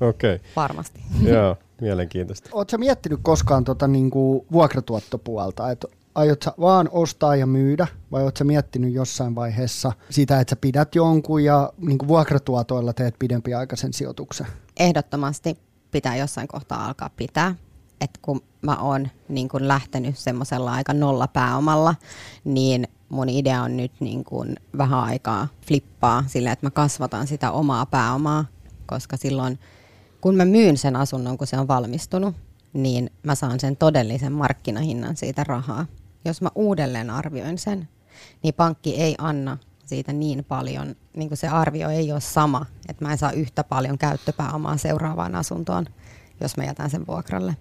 [0.00, 0.34] Okei.
[0.34, 0.38] Okay.
[0.56, 1.00] Varmasti.
[1.22, 2.50] Joo, mielenkiintoista.
[2.52, 8.44] Oletko miettinyt koskaan tota, niinku, vuokratuottopuolta, että aiot sä vaan ostaa ja myydä, vai oletko
[8.44, 14.46] miettinyt jossain vaiheessa sitä, että sä pidät jonkun ja niin kuin vuokratuotoilla teet pidempiaikaisen sijoituksen?
[14.80, 15.58] Ehdottomasti
[15.90, 17.54] pitää jossain kohtaa alkaa pitää.
[18.00, 21.94] että kun mä oon niin kun lähtenyt semmoisella aika nolla pääomalla,
[22.44, 27.50] niin mun idea on nyt niin kun vähän aikaa flippaa sillä, että mä kasvatan sitä
[27.50, 28.44] omaa pääomaa,
[28.86, 29.58] koska silloin
[30.20, 32.34] kun mä myyn sen asunnon, kun se on valmistunut,
[32.72, 35.86] niin mä saan sen todellisen markkinahinnan siitä rahaa
[36.24, 37.88] jos mä uudelleen arvioin sen,
[38.42, 43.04] niin pankki ei anna siitä niin paljon, niin kuin se arvio ei ole sama, että
[43.04, 45.86] mä en saa yhtä paljon käyttöpääomaa seuraavaan asuntoon,
[46.40, 47.56] jos mä jätän sen vuokralle.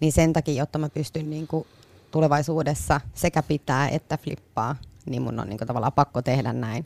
[0.00, 1.66] Niin sen takia, jotta mä pystyn niin kuin
[2.10, 6.84] tulevaisuudessa sekä pitää että flippaa, niin mun on niin kuin tavallaan pakko tehdä näin.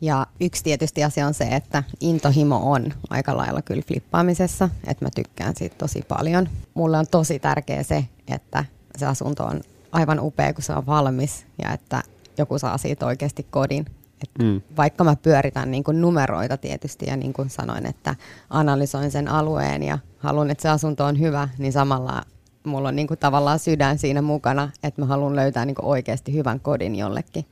[0.00, 5.08] Ja yksi tietysti asia on se, että intohimo on aika lailla kyllä flippaamisessa, että mä
[5.14, 6.48] tykkään siitä tosi paljon.
[6.74, 8.64] Mulle on tosi tärkeä se, että
[8.96, 9.60] se asunto on
[9.92, 12.02] aivan upea, kun se on valmis ja että
[12.38, 13.86] joku saa siitä oikeasti kodin.
[14.22, 14.60] Et mm.
[14.76, 18.14] Vaikka mä pyöritän niin kuin numeroita tietysti ja niin kuin sanoin, että
[18.50, 22.22] analysoin sen alueen ja haluan, että se asunto on hyvä, niin samalla
[22.64, 26.34] mulla on niin kuin tavallaan sydän siinä mukana, että mä haluan löytää niin kuin oikeasti
[26.34, 27.44] hyvän kodin jollekin.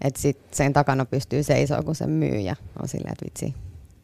[0.00, 3.54] Että sit sen takana pystyy seisomaan, kun se myy ja on silleen, että vitsi,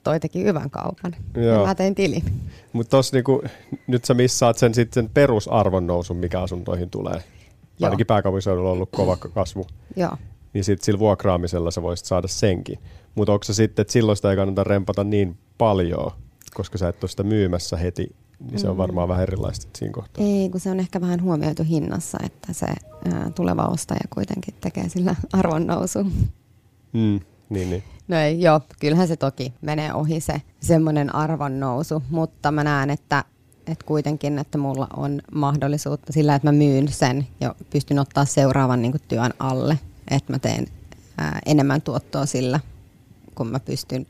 [0.03, 1.17] toi teki hyvän kaupan.
[1.35, 1.61] Joo.
[1.61, 2.25] Ja mä tein tilin.
[2.73, 3.43] Mutta niinku,
[3.87, 7.23] nyt sä missaat sen, sit sen perusarvon nousun, mikä asuntoihin tulee.
[7.79, 7.87] Joo.
[7.87, 9.67] Ainakin pääkaupunkiseudulla on ollut kova kasvu.
[9.97, 10.17] Joo.
[10.53, 12.79] Niin sitten sillä vuokraamisella sä voisit saada senkin.
[13.15, 16.11] Mutta onko se sitten, että silloin sitä ei kannata rempata niin paljon,
[16.55, 18.17] koska sä et ole sitä myymässä heti,
[18.51, 18.79] niin se on mm.
[18.79, 20.25] varmaan vähän erilaista siinä kohtaa.
[20.25, 24.89] Ei, kun se on ehkä vähän huomioitu hinnassa, että se ää, tuleva ostaja kuitenkin tekee
[24.89, 26.05] sillä arvonnousu.
[26.93, 27.83] Mm, niin, niin.
[28.09, 33.25] No ei, joo, kyllähän se toki menee ohi se semmoinen arvonnousu, mutta mä näen, että
[33.67, 38.83] et kuitenkin, että mulla on mahdollisuutta sillä, että mä myyn sen ja pystyn ottaa seuraavan
[38.83, 39.79] niin kuin työn alle,
[40.11, 40.67] että mä teen
[41.19, 42.61] ää, enemmän tuottoa sillä,
[43.35, 44.07] kun mä pystyn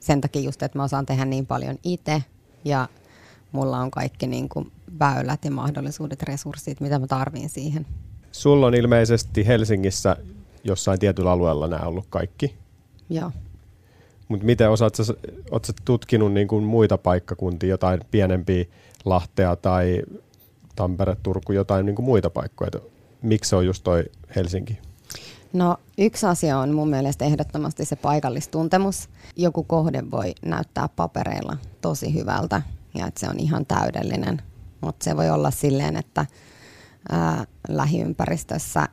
[0.00, 2.22] sen takia just, että mä osaan tehdä niin paljon itse
[2.64, 2.88] ja
[3.52, 7.86] mulla on kaikki niin kuin väylät ja mahdollisuudet, resurssit, mitä mä tarviin siihen.
[8.32, 10.16] Sulla on ilmeisesti Helsingissä
[10.64, 12.56] jossain tietyllä alueella nämä ollut kaikki.
[13.10, 13.32] Joo.
[14.28, 15.14] Mutta miten osaat sä,
[15.50, 18.64] oot sä tutkinut niin kuin muita paikkakuntia, jotain pienempiä
[19.04, 20.02] Lahtea tai
[20.76, 22.70] Tampere, Turku, jotain niin kuin muita paikkoja?
[23.22, 24.04] Miksi se on just toi
[24.36, 24.78] Helsinki?
[25.52, 29.08] No yksi asia on mun mielestä ehdottomasti se paikallistuntemus.
[29.36, 32.62] Joku kohde voi näyttää papereilla tosi hyvältä
[32.94, 34.42] ja että se on ihan täydellinen,
[34.80, 36.26] mutta se voi olla silleen, että
[37.10, 38.88] ää, lähiympäristössä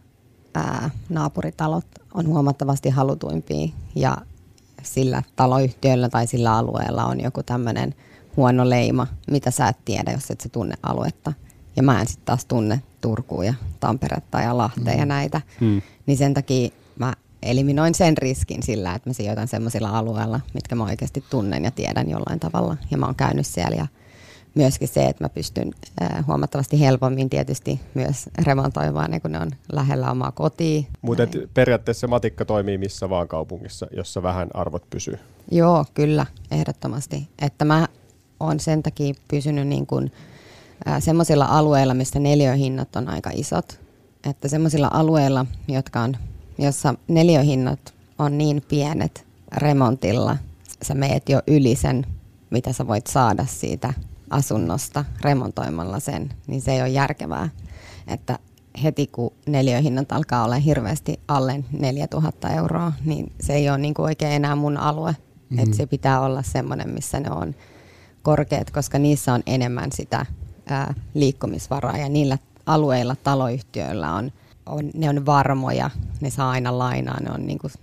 [0.55, 4.17] ää, naapuritalot on huomattavasti halutuimpia ja
[4.83, 7.95] sillä taloyhtiöllä tai sillä alueella on joku tämmöinen
[8.39, 11.33] huono leima, mitä sä et tiedä, jos et sä tunne aluetta.
[11.75, 14.99] Ja mä en sitten taas tunne Turkuun ja Tamperetta ja Lahtea mm.
[14.99, 15.41] ja näitä.
[15.59, 15.81] Mm.
[16.05, 20.83] Niin sen takia mä eliminoin sen riskin sillä, että mä sijoitan semmoisilla alueilla, mitkä mä
[20.83, 22.77] oikeasti tunnen ja tiedän jollain tavalla.
[22.91, 23.87] Ja mä oon käynyt siellä ja
[24.55, 25.71] myöskin se, että mä pystyn
[26.01, 30.81] äh, huomattavasti helpommin tietysti myös remontoimaan, niin kun ne on lähellä omaa kotia.
[31.01, 31.23] Mutta
[31.53, 35.19] periaatteessa matikka toimii missä vaan kaupungissa, jossa vähän arvot pysyy.
[35.51, 37.29] Joo, kyllä, ehdottomasti.
[37.41, 37.87] Että mä
[38.39, 40.11] oon sen takia pysynyt niin kuin,
[40.99, 43.79] semmoisilla alueilla, mistä neljöhinnat on aika isot.
[44.29, 46.17] Että semmoisilla alueilla, jotka on,
[46.57, 50.37] jossa neljöhinnat on niin pienet remontilla,
[50.81, 52.05] sä meet jo yli sen,
[52.49, 53.93] mitä sä voit saada siitä
[54.29, 57.49] asunnosta remontoimalla sen, niin se ei ole järkevää.
[58.07, 58.39] Että
[58.83, 64.03] heti kun neljöhinnat alkaa olla hirveästi alle 4000 euroa, niin se ei ole niin kuin
[64.03, 65.15] oikein enää mun alue.
[65.49, 65.59] Mm.
[65.59, 67.55] Että se pitää olla semmoinen, missä ne on
[68.23, 70.25] korkeat, koska niissä on enemmän sitä
[70.69, 74.31] ää, liikkumisvaraa ja niillä alueilla taloyhtiöillä on,
[74.65, 75.89] on, ne on varmoja,
[76.21, 77.73] ne saa aina lainaa, ne on niin kuin,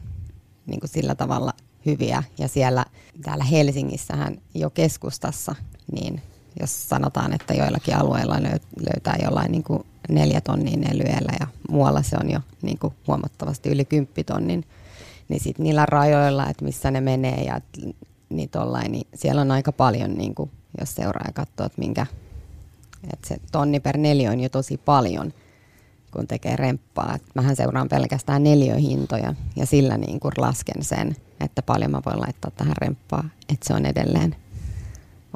[0.67, 1.53] niin kuin sillä tavalla
[1.87, 2.23] hyviä.
[2.39, 2.85] Ja siellä
[3.23, 5.55] täällä Helsingissähän jo keskustassa,
[5.93, 6.23] niin
[6.61, 8.37] jos sanotaan, että joillakin alueilla
[8.81, 13.69] löytää jollain niin kuin neljä tonnia nelyellä ja muualla se on jo niin kuin huomattavasti
[13.69, 14.65] yli kymppitonnin,
[15.29, 17.61] niin sitten niillä rajoilla, että missä ne menee ja
[18.29, 22.07] niin, tollain, niin siellä on aika paljon, niin kuin, jos seuraa ja katsoo, että minkä,
[23.13, 25.33] että se tonni per neljä on jo tosi paljon,
[26.11, 27.15] kun tekee remppaa.
[27.15, 32.21] Et mähän seuraan pelkästään neljöhintoja ja sillä niin kuin lasken sen, että paljon mä voin
[32.21, 34.37] laittaa tähän remppaa, että se on edelleen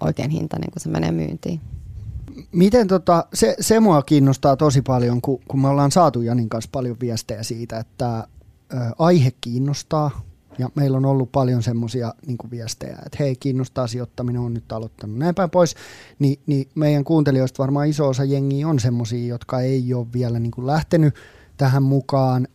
[0.00, 1.60] oikein hintainen, kun se menee myyntiin.
[2.52, 6.70] Miten tota, se, se mua kiinnostaa tosi paljon, kun, kun me ollaan saatu Janin kanssa
[6.72, 8.26] paljon viestejä siitä, että ä,
[8.98, 10.22] aihe kiinnostaa,
[10.60, 15.18] ja meillä on ollut paljon semmoisia niin viestejä, että hei, kiinnostaa sijoittaminen, on nyt aloittanut
[15.18, 15.74] näin päin pois.
[16.18, 20.50] Ni, niin meidän kuuntelijoista varmaan iso osa jengiä on semmoisia, jotka ei ole vielä niin
[20.50, 21.14] kuin lähtenyt
[21.56, 22.48] tähän mukaan,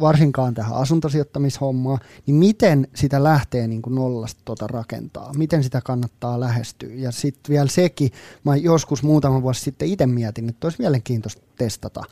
[0.00, 5.32] varsinkaan tähän asuntosijoittamishommaan, niin miten sitä lähtee niin kuin nollasta tuota rakentaa?
[5.36, 6.94] Miten sitä kannattaa lähestyä?
[6.94, 8.10] Ja sitten vielä sekin,
[8.44, 12.02] mä joskus muutama vuosi sitten itse mietin, että olisi mielenkiintoista testata.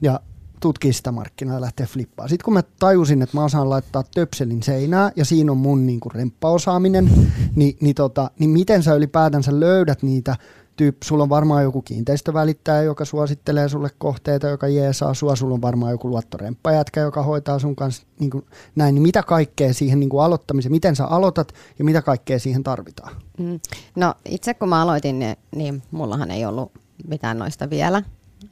[0.00, 0.20] Ja
[0.60, 2.28] tutkia sitä markkinaa ja lähteä flippaa.
[2.28, 6.00] Sitten kun mä tajusin, että mä osaan laittaa töpselin seinää ja siinä on mun niin
[6.00, 7.10] kuin remppaosaaminen,
[7.56, 10.36] niin, niin, tota, niin miten sä ylipäätänsä löydät niitä
[10.76, 15.62] tyyp, sulla on varmaan joku kiinteistövälittäjä, joka suosittelee sulle kohteita, joka jeesaa sua, sulla on
[15.62, 18.46] varmaan joku luottoremppajätkä, joka hoitaa sun kanssa niin kuin
[18.76, 22.62] näin, niin mitä kaikkea siihen niin kuin aloittamiseen, miten sä aloitat ja mitä kaikkea siihen
[22.62, 23.16] tarvitaan?
[23.38, 23.60] Mm.
[23.96, 26.72] No itse kun mä aloitin, niin, niin mullahan ei ollut
[27.08, 28.02] mitään noista vielä,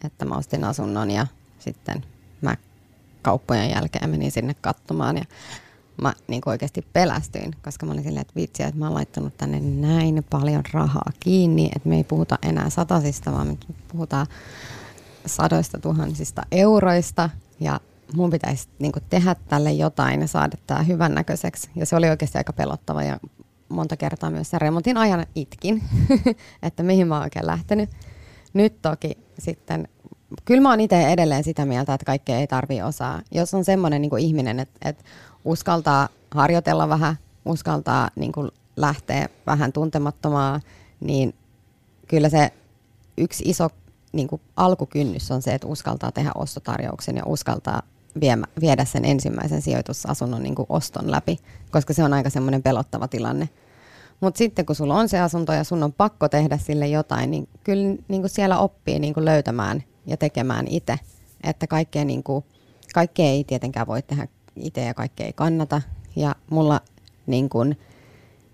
[0.04, 1.26] että mä ostin asunnon ja
[1.72, 2.04] sitten
[2.40, 2.56] mä
[3.22, 5.24] kauppojen jälkeen menin sinne katsomaan ja
[6.02, 9.60] mä niin oikeasti pelästyin, koska mä olin silleen, että vitsi, että mä oon laittanut tänne
[9.60, 13.56] näin paljon rahaa kiinni, että me ei puhuta enää satasista, vaan me
[13.92, 14.26] puhutaan
[15.26, 17.80] sadoista tuhansista euroista ja
[18.14, 21.70] mun pitäisi niin tehdä tälle jotain ja saada tämä hyvän näköiseksi.
[21.76, 23.20] Ja se oli oikeasti aika pelottava ja
[23.68, 25.82] monta kertaa myös sen remontin ajan itkin,
[26.62, 27.90] että mihin mä oon oikein lähtenyt.
[28.52, 29.88] Nyt toki sitten
[30.44, 33.20] kyllä mä oon itse edelleen sitä mieltä, että kaikkea ei tarvi osaa.
[33.30, 35.04] Jos on semmoinen niin ihminen, että, että
[35.44, 40.60] uskaltaa harjoitella vähän, uskaltaa niin kuin lähteä vähän tuntemattomaan,
[41.00, 41.34] niin
[42.08, 42.52] kyllä se
[43.18, 43.68] yksi iso
[44.12, 47.82] niin kuin alkukynnys on se, että uskaltaa tehdä ostotarjouksen ja uskaltaa
[48.60, 51.38] viedä sen ensimmäisen sijoitusasunnon niin kuin oston läpi,
[51.70, 53.48] koska se on aika semmoinen pelottava tilanne.
[54.20, 57.48] Mutta sitten kun sulla on se asunto ja sun on pakko tehdä sille jotain, niin
[57.64, 60.98] kyllä niin kuin siellä oppii niin kuin löytämään ja tekemään itse.
[61.44, 62.44] Että kaikkea, niin kuin,
[62.94, 65.82] kaikkea ei tietenkään voi tehdä itse ja kaikkea ei kannata.
[66.16, 66.80] Ja mulla
[67.26, 67.78] niin kuin,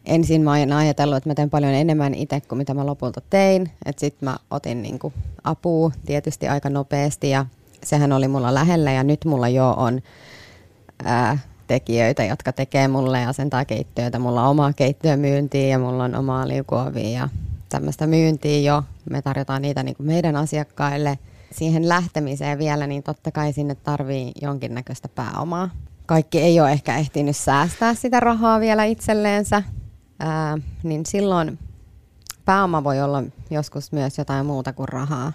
[0.05, 3.71] ensin mä oon ajatellut, että mä teen paljon enemmän itse kuin mitä mä lopulta tein.
[3.87, 5.12] Että sit mä otin niinku
[5.45, 7.47] apua tietysti aika nopeasti ja
[7.83, 10.01] sehän oli mulla lähellä ja nyt mulla jo on
[11.05, 14.19] ää, tekijöitä, jotka tekee mulle ja sen keittiöitä.
[14.19, 17.29] Mulla on omaa keittiömyyntiä ja mulla on omaa liukuovia ja
[17.69, 18.83] tämmöistä myyntiä jo.
[19.11, 21.19] Me tarjotaan niitä niin kuin meidän asiakkaille.
[21.55, 25.71] Siihen lähtemiseen vielä, niin totta kai sinne tarvii jonkinnäköistä pääomaa.
[26.07, 29.62] Kaikki ei ole ehkä ehtinyt säästää sitä rahaa vielä itselleensä,
[30.19, 31.59] ää, niin silloin
[32.45, 35.33] pääoma voi olla joskus myös jotain muuta kuin rahaa.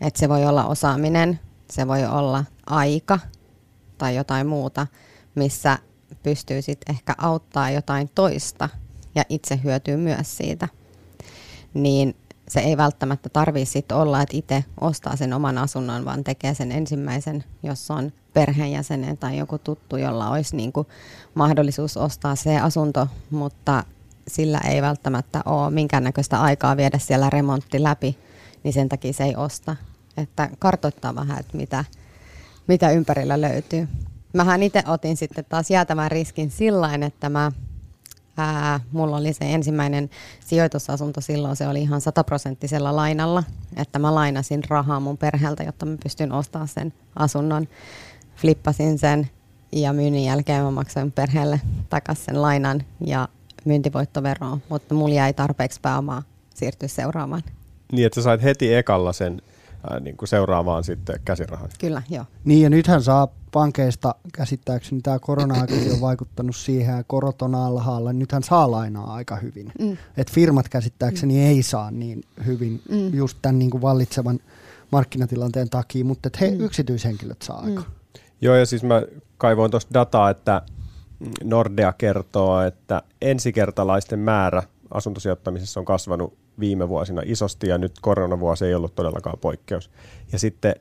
[0.00, 1.40] Et se voi olla osaaminen,
[1.70, 3.18] se voi olla aika
[3.98, 4.86] tai jotain muuta,
[5.34, 5.78] missä
[6.22, 8.68] pystyy sitten ehkä auttaa jotain toista
[9.14, 10.68] ja itse hyötyy myös siitä.
[11.74, 12.16] Niin
[12.54, 16.72] se ei välttämättä tarvitse sit olla, että itse ostaa sen oman asunnon, vaan tekee sen
[16.72, 20.86] ensimmäisen, jos on perheenjäsenen tai joku tuttu, jolla olisi niinku
[21.34, 23.84] mahdollisuus ostaa se asunto, mutta
[24.28, 28.18] sillä ei välttämättä ole minkäännäköistä aikaa viedä siellä remontti läpi,
[28.62, 29.76] niin sen takia se ei osta.
[30.16, 31.84] Että kartoittaa vähän, että mitä,
[32.66, 33.88] mitä ympärillä löytyy.
[34.32, 37.52] Mähän itse otin sitten taas jäätävän riskin sillä että mä
[38.36, 43.42] Ää, mulla oli se ensimmäinen sijoitusasunto silloin, se oli ihan sataprosenttisella lainalla,
[43.76, 47.68] että mä lainasin rahaa mun perheeltä, jotta mä pystyn ostamaan sen asunnon.
[48.36, 49.30] Flippasin sen
[49.72, 53.28] ja myynnin jälkeen mä maksoin perheelle takaisin sen lainan ja
[53.64, 56.22] myyntivoittoveroa, mutta mulla jäi tarpeeksi pääomaa
[56.54, 57.42] siirtyä seuraamaan.
[57.92, 59.42] Niin, että sä sait heti ekalla sen
[59.90, 61.68] ää, niin kuin seuraavaan sitten käsirahan.
[61.78, 62.24] Kyllä, joo.
[62.44, 68.12] Niin ja nythän saa pankeista käsittääkseni tämä korona on vaikuttanut siihen ja korot on alhaalla.
[68.12, 69.72] Nythän saa lainaa aika hyvin.
[69.80, 69.96] Mm.
[70.16, 71.40] Et firmat käsittääkseni mm.
[71.40, 73.14] ei saa niin hyvin mm.
[73.14, 74.40] just tämän niin kuin vallitsevan
[74.92, 76.60] markkinatilanteen takia, mutta he mm.
[76.60, 77.68] yksityishenkilöt saa mm.
[77.68, 77.82] aika.
[78.40, 79.02] Joo ja siis mä
[79.38, 80.62] kaivoin tuosta dataa, että
[81.44, 84.62] Nordea kertoo, että ensikertalaisten määrä
[84.94, 89.90] asuntosijoittamisessa on kasvanut viime vuosina isosti ja nyt koronavuosi ei ollut todellakaan poikkeus.
[90.32, 90.74] Ja sitten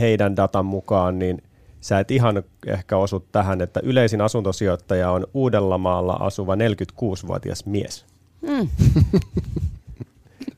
[0.00, 1.42] heidän datan mukaan niin
[1.80, 8.06] sä et ihan ehkä osu tähän, että yleisin asuntosijoittaja on Uudellamaalla asuva 46-vuotias mies.
[8.42, 8.68] Mm.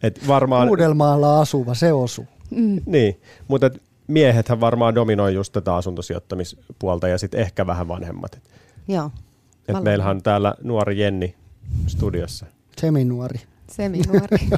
[0.03, 2.27] et varmaan, Uudellamaalla asuva, se osu.
[2.51, 2.81] Mm.
[2.87, 3.71] Niin, mutta
[4.07, 8.35] miehethän varmaan dominoi just tätä asuntosijoittamispuolta ja sitten ehkä vähän vanhemmat.
[8.35, 8.51] Et,
[8.89, 9.11] Joo.
[9.69, 11.35] Et meillähän on täällä nuori Jenni
[11.87, 12.47] studiossa.
[12.81, 13.41] Seminuori.
[13.71, 14.49] Seminuori.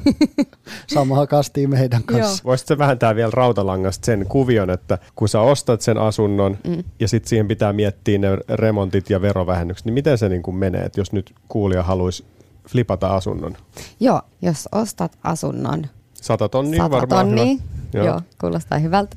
[0.95, 2.45] Samaa kastiin meidän kanssa.
[2.45, 6.85] Voisitko vähentää vielä rautalangasta sen kuvion, että kun sä ostat sen asunnon mm.
[7.01, 10.83] ja sitten siihen pitää miettiä ne remontit ja verovähennykset, niin miten se niin kuin menee,
[10.83, 12.25] että jos nyt kuulija haluaisi
[12.69, 13.57] flipata asunnon?
[14.01, 15.87] Joo, jos ostat asunnon.
[16.15, 17.59] Sata tonnia Sata varmaan tonnia, hyvä.
[17.93, 18.07] Joo.
[18.07, 19.17] Joo, kuulostaa hyvältä.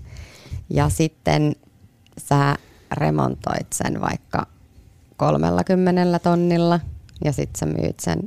[0.70, 1.56] Ja sitten
[2.18, 2.56] sä
[2.92, 4.48] remontoit sen vaikka
[5.18, 6.80] 30 tonnilla
[7.26, 8.20] ja sitten sä myyt sen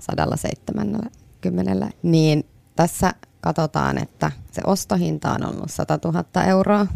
[0.00, 2.44] 170, niin
[2.76, 6.86] tässä katsotaan, että se ostohinta on ollut 100 000 euroa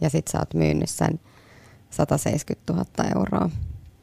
[0.00, 1.20] ja sitten sä oot myynyt sen
[1.90, 2.84] 170 000
[3.16, 3.50] euroa.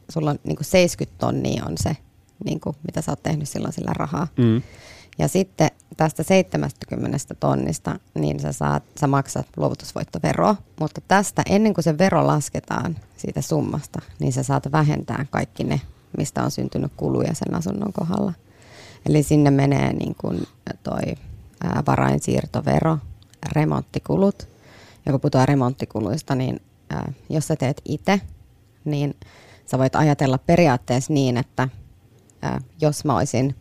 [0.09, 1.97] Sulla on niin 70 tonnia on se,
[2.45, 4.27] niin kuin, mitä sä oot tehnyt silloin sillä rahaa.
[4.37, 4.61] Mm.
[5.19, 11.83] Ja sitten tästä 70 tonnista, niin sä, saat, sä maksat luovutusvoittoveroa, mutta tästä ennen kuin
[11.83, 15.81] se vero lasketaan siitä summasta, niin sä saat vähentää kaikki ne
[16.17, 18.33] mistä on syntynyt kuluja sen asunnon kohdalla.
[19.05, 20.47] Eli sinne menee niin kuin
[20.83, 21.01] toi
[21.87, 22.97] varainsiirtovero,
[23.51, 24.47] remonttikulut.
[25.05, 26.61] Ja kun puhutaan remonttikuluista, niin
[27.29, 28.21] jos sä teet itse,
[28.85, 29.15] niin
[29.65, 31.69] sä voit ajatella periaatteessa niin, että
[32.81, 33.55] jos mä olisin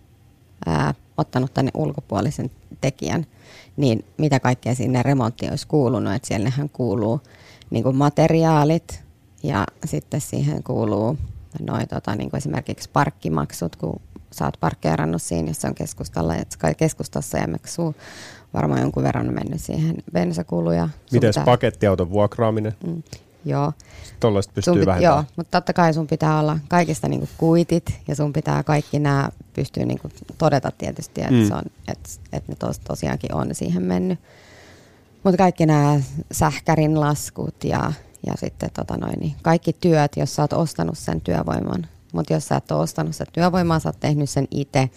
[1.17, 3.27] ottanut tänne ulkopuolisen tekijän,
[3.77, 6.15] niin mitä kaikkea sinne remonttiin olisi kuulunut.
[6.15, 7.21] Että siellähän kuuluu
[7.71, 9.03] niin kuin materiaalit
[9.43, 11.19] ja sitten siihen kuuluu
[11.61, 14.01] noin tota, niin kuin esimerkiksi parkkimaksut, kun
[14.33, 17.95] sä oot parkkeerannut siinä, jos se on keskustalla, että keskustassa ja maksuu
[18.55, 20.89] varmaan jonkun verran mennyt siihen bensakuluja.
[21.13, 22.75] Miten pakettiauton vuokraaminen?
[22.87, 23.03] Mm,
[23.45, 23.73] joo.
[24.21, 25.17] Tuollaista pystyy sun, vähentämään.
[25.17, 29.31] Joo, mutta totta kai sun pitää olla kaikista niinku kuitit ja sun pitää kaikki nämä
[29.53, 30.09] pystyy niinku
[30.39, 31.49] todeta tietysti, että, mm.
[31.49, 34.19] se on, että, että ne tos, tosiaankin on siihen mennyt.
[35.25, 36.01] Mutta kaikki nämä
[36.33, 37.93] sähkärin laskut ja
[38.26, 42.48] ja sitten tota noin, niin kaikki työt, jos sä oot ostanut sen työvoiman, mutta jos
[42.48, 44.90] sä et ole ostanut sen työvoimaa, sä oot tehnyt sen itse,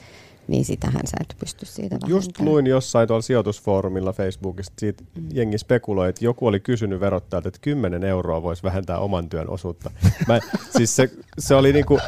[0.47, 2.17] niin sitähän sä et pysty siitä vähentämään.
[2.17, 5.27] Just luin jossain tuolla sijoitusfoorumilla Facebookista, siitä mm.
[5.33, 9.91] jengi spekuloi, että joku oli kysynyt verottajalta, että 10 euroa voisi vähentää oman työn osuutta.
[10.27, 10.39] Mä,
[10.77, 11.09] siis se,
[11.39, 11.99] se oli niinku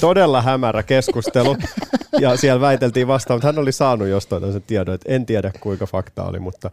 [0.00, 1.56] todella hämärä keskustelu,
[2.20, 5.86] ja siellä väiteltiin vastaan, mutta hän oli saanut jostain sen tiedon, että en tiedä kuinka
[5.86, 6.70] fakta oli, mutta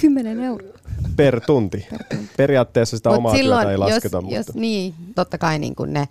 [0.00, 0.78] 10 euroa.
[1.16, 1.86] Per tunti.
[1.90, 2.30] Per tunti.
[2.36, 4.16] Periaatteessa sitä Mut omaa silloin, työtä ei lasketa.
[4.16, 4.36] Jos, mutta...
[4.36, 6.08] jos, niin, totta kai niin kuin ne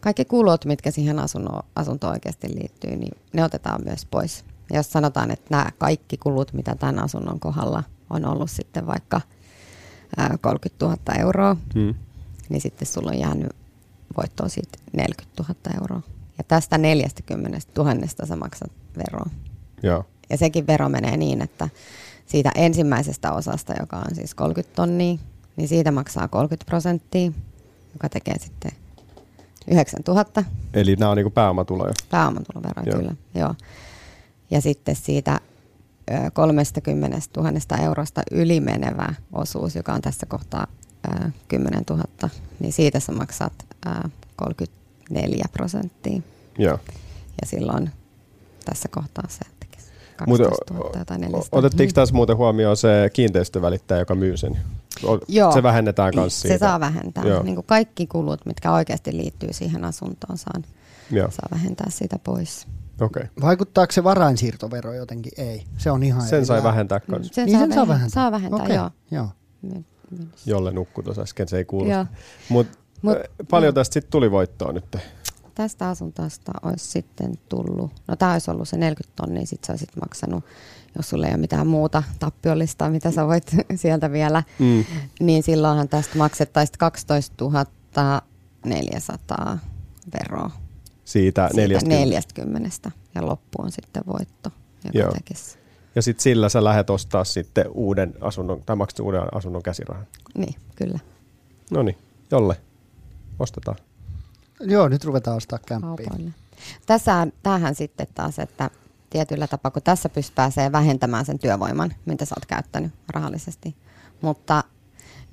[0.00, 4.44] kaikki kulut, mitkä siihen asunno, asuntoon oikeasti liittyy, niin ne otetaan myös pois.
[4.70, 9.20] Ja jos sanotaan, että nämä kaikki kulut, mitä tämän asunnon kohdalla on ollut sitten vaikka
[10.16, 11.94] ää, 30 000 euroa, Hmm.
[12.48, 13.50] niin sitten sulla on jäänyt
[14.16, 16.02] voittoa siitä 40 000 euroa.
[16.38, 19.30] Ja tästä 40 000 sä maksat veroa.
[19.82, 20.04] Joo.
[20.30, 21.68] Ja sekin vero menee niin, että
[22.26, 25.18] siitä ensimmäisestä osasta, joka on siis 30 tonnia,
[25.56, 27.32] niin siitä maksaa 30 prosenttia,
[27.92, 28.72] joka tekee sitten
[29.68, 30.24] 9 000
[30.74, 31.92] Eli nämä on niinku pääomatuloja.
[32.10, 32.98] pääomatuloveroa, Joo.
[32.98, 33.14] kyllä.
[33.34, 33.54] Joo.
[34.50, 35.40] Ja sitten siitä
[36.10, 40.66] ö, 30 000 eurosta ylimenevä osuus, joka on tässä kohtaa
[41.24, 42.04] ö, 10 000,
[42.60, 43.52] niin siitä sä maksat
[43.86, 46.20] ö, 34 prosenttia.
[46.58, 46.78] Joo.
[47.40, 47.90] Ja silloin
[48.64, 49.40] tässä kohtaa se
[50.16, 51.58] 12 000 tai 400.
[51.58, 54.58] otettiinko tässä muuten huomioon se kiinteistövälittäjä, joka myy sen?
[55.28, 55.52] Joo.
[55.52, 56.54] Se vähennetään myös siitä.
[56.54, 57.24] Se saa vähentää.
[57.24, 57.42] Joo.
[57.42, 60.64] Niin kuin kaikki kulut, mitkä oikeasti liittyy siihen asuntoon, saan,
[61.10, 62.66] Joo, saa vähentää siitä pois.
[63.00, 63.22] okei.
[63.22, 63.28] Okay.
[63.42, 65.32] Vaikuttaako se varainsiirtovero jotenkin?
[65.36, 65.64] Ei.
[65.76, 67.88] Se on ihan Sen sai vähentää kans, Sen, Niin saa, sen saa vähentää.
[67.88, 68.14] vähentää.
[68.14, 68.90] Saa vähentää, Okei, joo.
[69.10, 69.28] joo.
[70.46, 71.90] Jolle nukkui tuossa äsken, se ei kuulu.
[72.48, 73.16] Mut, Mut- Mut,
[73.50, 74.96] paljon tästä sitten tuli voittoa nyt?
[75.54, 79.96] Tästä asuntosta olisi sitten tullut, no tämä olisi ollut se 40 tonnia, sit sä olisit
[80.00, 80.44] maksanut,
[80.96, 84.84] jos sulla ei ole mitään muuta tappiollista, mitä sä voit sieltä vielä, Mm.
[85.20, 87.34] niin silloinhan tästä maksettaisiin 12
[88.64, 89.58] 400
[90.14, 90.50] veroa.
[91.04, 91.96] Siitä, siitä 40.
[92.44, 94.50] 40 ja loppu on sitten voitto,
[94.84, 95.12] joka Joo.
[95.12, 95.58] tekisi.
[95.94, 100.06] Ja sitten sillä sä lähdet ostaa sitten uuden asunnon, tai maksat uuden asunnon käsirahan.
[100.38, 100.98] Niin, kyllä.
[101.70, 101.98] No niin,
[102.30, 102.56] jolle?
[103.38, 103.76] Ostetaan.
[104.60, 106.10] Joo, nyt ruvetaan ostaa kämppiä.
[106.86, 108.70] Tässä, tämähän sitten taas, että
[109.10, 113.76] tietyllä tapaa, kun tässä pystyy pääsee vähentämään sen työvoiman, mitä sä oot käyttänyt rahallisesti.
[114.20, 114.64] Mutta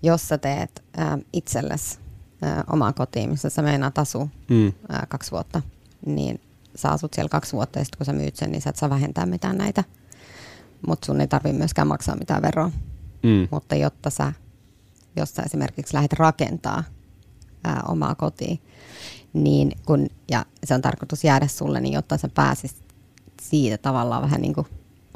[0.04, 2.00] jos sä teet ä, itsellesi
[2.44, 4.68] ä, omaa kotiin, missä sä meinaat asua Mm.
[4.68, 5.62] ä, kaksi vuotta,
[6.06, 6.42] niin
[6.76, 8.90] sä asut siellä kaksi vuotta ja sitten kun sä myyt sen, niin sä et saa
[8.90, 9.84] vähentää mitään näitä.
[10.88, 12.72] Mutta sun ei tarvitse myöskään maksaa mitään veroa.
[13.24, 13.48] Mm.
[13.52, 14.34] Mutta jotta sä,
[15.16, 16.84] jos sä esimerkiksi lähdet rakentaa
[17.64, 18.60] ää, omaa kotiin,
[19.34, 22.84] niin kun, ja se on tarkoitus jäädä sulle, niin jotta sä pääsisit
[23.42, 24.68] siitä tavallaan vähän niin kuin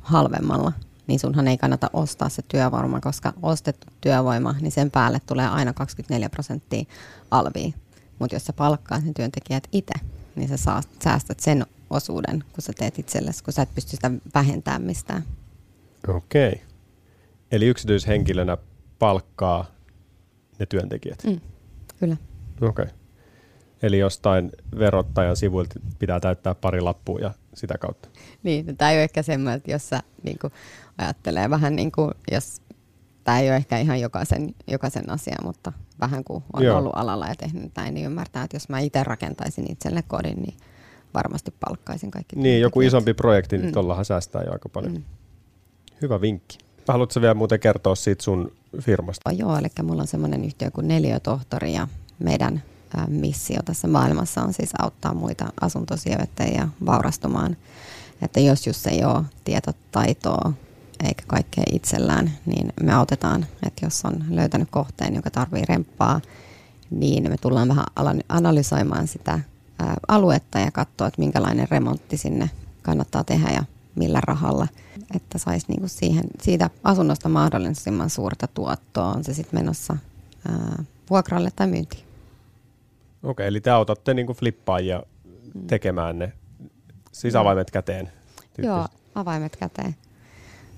[0.02, 0.72] halvemmalla,
[1.08, 5.74] niin sunhan ei kannata ostaa se työvoima, koska ostettu työvoima, niin sen päälle tulee aina
[5.74, 6.84] 24 prosenttia
[7.32, 7.72] alvia.
[8.20, 9.94] Mutta jos sä palkkaat ne työntekijät itse,
[10.36, 14.12] niin sä saat, säästät sen osuuden, kun sä teet itsellesi, kun sä et pysty sitä
[14.36, 15.24] vähentämään mistään.
[16.08, 16.50] Okei.
[16.50, 16.66] Okay.
[17.52, 18.58] Eli yksityishenkilönä
[19.00, 19.66] palkkaa
[20.60, 21.24] ne työntekijät.
[21.24, 21.42] Mm,
[22.00, 22.18] kyllä.
[22.62, 22.84] Okei.
[22.84, 22.96] Okay.
[23.82, 28.10] Eli jostain verottajan sivuilta pitää täyttää pari lappua ja sitä kautta.
[28.44, 30.54] Niin, tämä ei ole ehkä semmoinen, että jos sä niin kuin,
[30.98, 32.62] ajattelee vähän niin kuin, jos
[33.24, 36.78] tämä ei ole ehkä ihan jokaisen, jokaisen asia, mutta vähän kun on Joo.
[36.78, 40.58] Ollut alalla ja tehnyt näin, niin ymmärtää, että jos mä itse rakentaisin itselle kodin, niin
[41.14, 42.88] varmasti palkkaisin kaikki Niin, joku työntekijät.
[42.90, 43.74] isompi projekti, niin Mm.
[43.74, 44.94] tuollahan säästää jo aika paljon.
[44.94, 45.04] Mm.
[46.02, 46.58] Hyvä vinkki.
[46.88, 48.52] Haluatko vielä muuten kertoa siitä sun
[48.82, 49.32] firmasta?
[49.32, 51.88] Joo, eli mulla on semmoinen yhtiö kuin Neliötohtori ja
[52.20, 52.64] meidän
[53.08, 57.58] missio tässä maailmassa on siis auttaa muita asuntosijoittajia vaurastumaan.
[58.22, 60.54] Että jos just ei ole tietotaitoa
[61.04, 63.46] eikä kaikkea itsellään, niin me autetaan.
[63.66, 66.22] Että jos on löytänyt kohteen, joka tarvii remppaa,
[66.90, 67.86] niin me tullaan vähän
[68.30, 69.40] analysoimaan sitä
[70.08, 72.50] aluetta ja katsoa, että minkälainen remontti sinne
[72.82, 73.64] kannattaa tehdä ja
[73.96, 74.68] millä rahalla,
[75.16, 79.98] että saisi niinku siihen, siitä asunnosta mahdollisimman suurta tuottoa, on se sitten menossa
[80.48, 82.05] ää, vuokralle tai myyntiin.
[83.26, 85.04] Okei, okay, eli te autatte niinku flippaajia
[85.68, 86.34] tekemään ne
[87.12, 88.12] sisävaimet käteen.
[88.58, 88.64] Mm.
[88.64, 89.96] Joo, avaimet käteen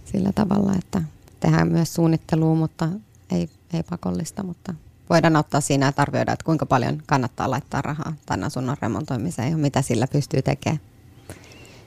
[0.06, 1.02] sillä tavalla, että
[1.40, 2.90] tehdään myös suunnittelua, mutta
[3.32, 4.74] ei, ei pakollista, mutta
[5.10, 9.58] voidaan ottaa siinä ja arvioida, että kuinka paljon kannattaa laittaa rahaa tämän asunnon remontoimiseen ja
[9.58, 10.80] mitä sillä pystyy tekemään.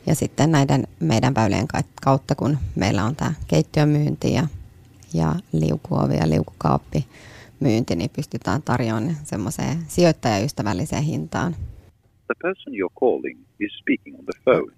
[0.07, 4.47] Ja sitten näiden meidän väylien ka- kautta, kun meillä on tämä keittiömyynti ja,
[5.15, 7.07] ja liukuovi ja liukukaappi
[7.61, 11.53] myynti, niin pystytään tarjoamaan semmoiseen sijoittajaystävälliseen hintaan.
[12.27, 14.73] The person you're calling is speaking on the phone.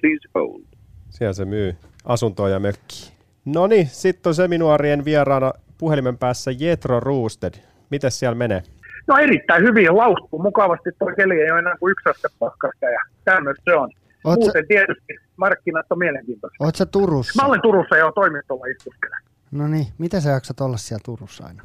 [0.00, 0.62] Please hold.
[1.10, 3.10] Siellä se myy asuntoa ja mökkiä.
[3.44, 7.54] No niin, sitten on seminuarien vieraana puhelimen päässä Jetro Roosted.
[7.90, 8.62] Mites siellä menee?
[9.06, 13.00] No erittäin hyvin, lauhtuu mukavasti, tuo keli ei ole enää kuin yksi aste pakkasta ja
[13.24, 13.90] tämmöistä se on.
[14.24, 16.56] Oot sä, Muuten tietysti markkinat on mielenkiintoisia.
[16.60, 17.42] oot sä Turussa?
[17.42, 19.18] Mä olen Turussa jo toimistolla istuskelen.
[19.50, 21.62] No niin, miten sä jaksat olla siellä Turussa aina?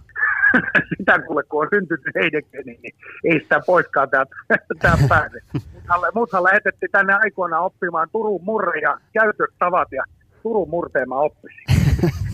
[0.98, 4.36] Sitä kuule, kun on syntynyt Heidekeni, niin ei sitä poiskaan täältä,
[4.82, 5.40] täältä pääse.
[5.74, 10.04] Muthan, muthan lähetettiin tänne aikoinaan oppimaan Turun murre ja käytöstavat ja
[10.44, 11.64] Turun murteen mä oppisin.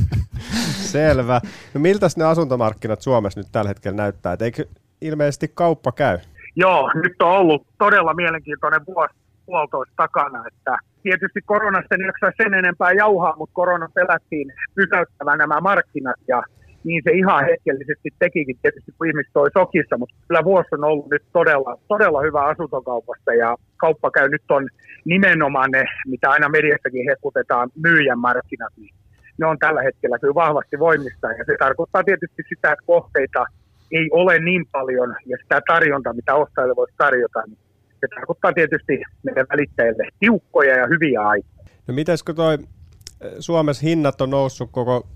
[0.96, 1.42] Selvä.
[1.74, 4.34] No miltäs ne asuntomarkkinat Suomessa nyt tällä hetkellä näyttää?
[4.34, 4.66] Et eikö
[5.02, 6.20] ilmeisesti kauppa käy?
[6.56, 9.14] Joo, nyt on ollut todella mielenkiintoinen vuosi
[9.46, 16.20] puolitoista takana, että tietysti koronasta ei sen enempää jauhaa, mutta korona pelättiin pysäyttämään nämä markkinat
[16.28, 16.44] ja
[16.86, 21.10] niin se ihan hetkellisesti tekikin tietysti, kun ihmiset toi sokissa, mutta kyllä vuosi on ollut
[21.12, 24.68] nyt todella, todella hyvä asuntokaupasta ja kauppa käy nyt on
[25.06, 28.94] nimenomaan ne, mitä aina mediassakin hekutetaan, myyjän markkinat, niin
[29.38, 33.46] ne on tällä hetkellä kyllä vahvasti voimissa ja se tarkoittaa tietysti sitä, että kohteita
[33.92, 37.58] ei ole niin paljon ja sitä tarjontaa, mitä ostajille voisi tarjota, niin
[38.00, 41.66] se tarkoittaa tietysti meidän välittäjille tiukkoja ja hyviä aikoja.
[41.88, 45.08] No mites kun toi eh, Suomessa hinnat on noussut koko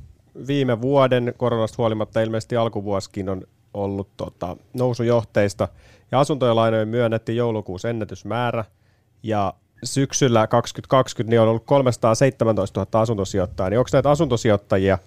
[0.48, 3.42] viime vuoden, koronasta huolimatta ilmeisesti alkuvuosikin on
[3.74, 5.68] ollut tota, nousujohteista,
[6.12, 8.66] ja asuntojen lainojen myönnettiin joulukuussa ennätysmäärä,
[9.24, 9.54] ja
[9.84, 14.98] syksyllä 2020 niin on ollut 317 000 asuntosijoittajaa, niin onko näitä asuntosijoittajia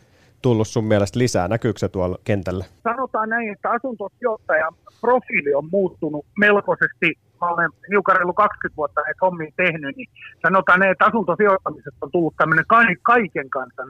[0.43, 1.49] tullut sun mielestä lisää?
[1.49, 2.65] Näkyykö se tuolla kentällä?
[2.83, 7.19] Sanotaan näin, että asuntosijoittajan profiili on muuttunut melkoisesti.
[7.41, 10.09] Mä olen hiukan reilu 20 vuotta näitä hommia tehnyt, niin
[10.43, 12.65] sanotaan näin, että asuntosijoittamisesta on tullut tämmöinen
[13.03, 13.89] kaiken kansan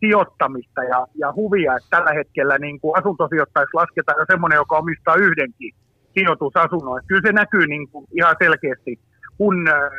[0.00, 5.22] sijoittamista ja, ja huvia, että tällä hetkellä niin kuin asuntosijoittajissa lasketaan jo semmoinen, joka omistaa
[5.26, 5.72] yhdenkin
[6.14, 6.98] sijoitusasunnon.
[6.98, 8.98] Että kyllä se näkyy niin kuin ihan selkeästi,
[9.38, 9.90] kun äh,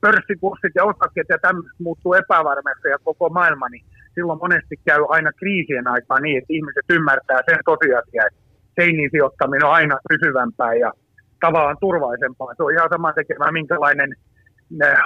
[0.00, 3.84] pörssikurssit ja osakkeet ja tämmöiset muuttuu epävarmasti ja koko maailma, niin
[4.14, 8.40] silloin monesti käy aina kriisien aikaa niin, että ihmiset ymmärtää sen tosiasian, että
[8.80, 10.92] seiniin sijoittaminen on aina pysyvämpää ja
[11.40, 12.54] tavallaan turvaisempaa.
[12.54, 14.10] Se on ihan sama tekemään, minkälainen,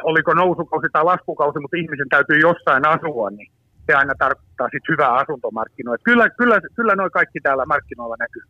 [0.03, 3.51] oliko nousukausi tai laskukausi, mutta ihmisen täytyy jossain asua, niin
[3.87, 6.03] se aina tarkoittaa sit hyvää asuntomarkkinoita.
[6.03, 8.43] Kyllä, kyllä, kyllä noin kaikki täällä markkinoilla näkyy.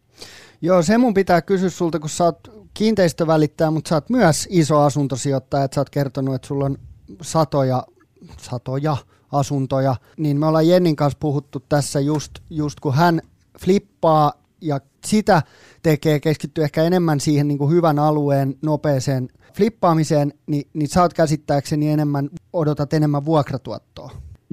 [0.62, 4.80] Joo, se mun pitää kysyä sulta, kun sä oot kiinteistövälittäjä, mutta sä oot myös iso
[4.80, 6.78] asuntosijoittaja, että sä oot kertonut, että sulla on
[7.22, 7.82] satoja,
[8.36, 8.96] satoja
[9.32, 13.20] asuntoja, niin me ollaan Jennin kanssa puhuttu tässä just, just kun hän
[13.60, 15.42] flippaa ja sitä
[15.82, 21.14] tekee, keskittyy ehkä enemmän siihen niin kuin hyvän alueen nopeeseen flippaamiseen, niin, niin sä oot
[21.14, 24.10] käsittääkseni enemmän, odotat enemmän vuokratuottoa.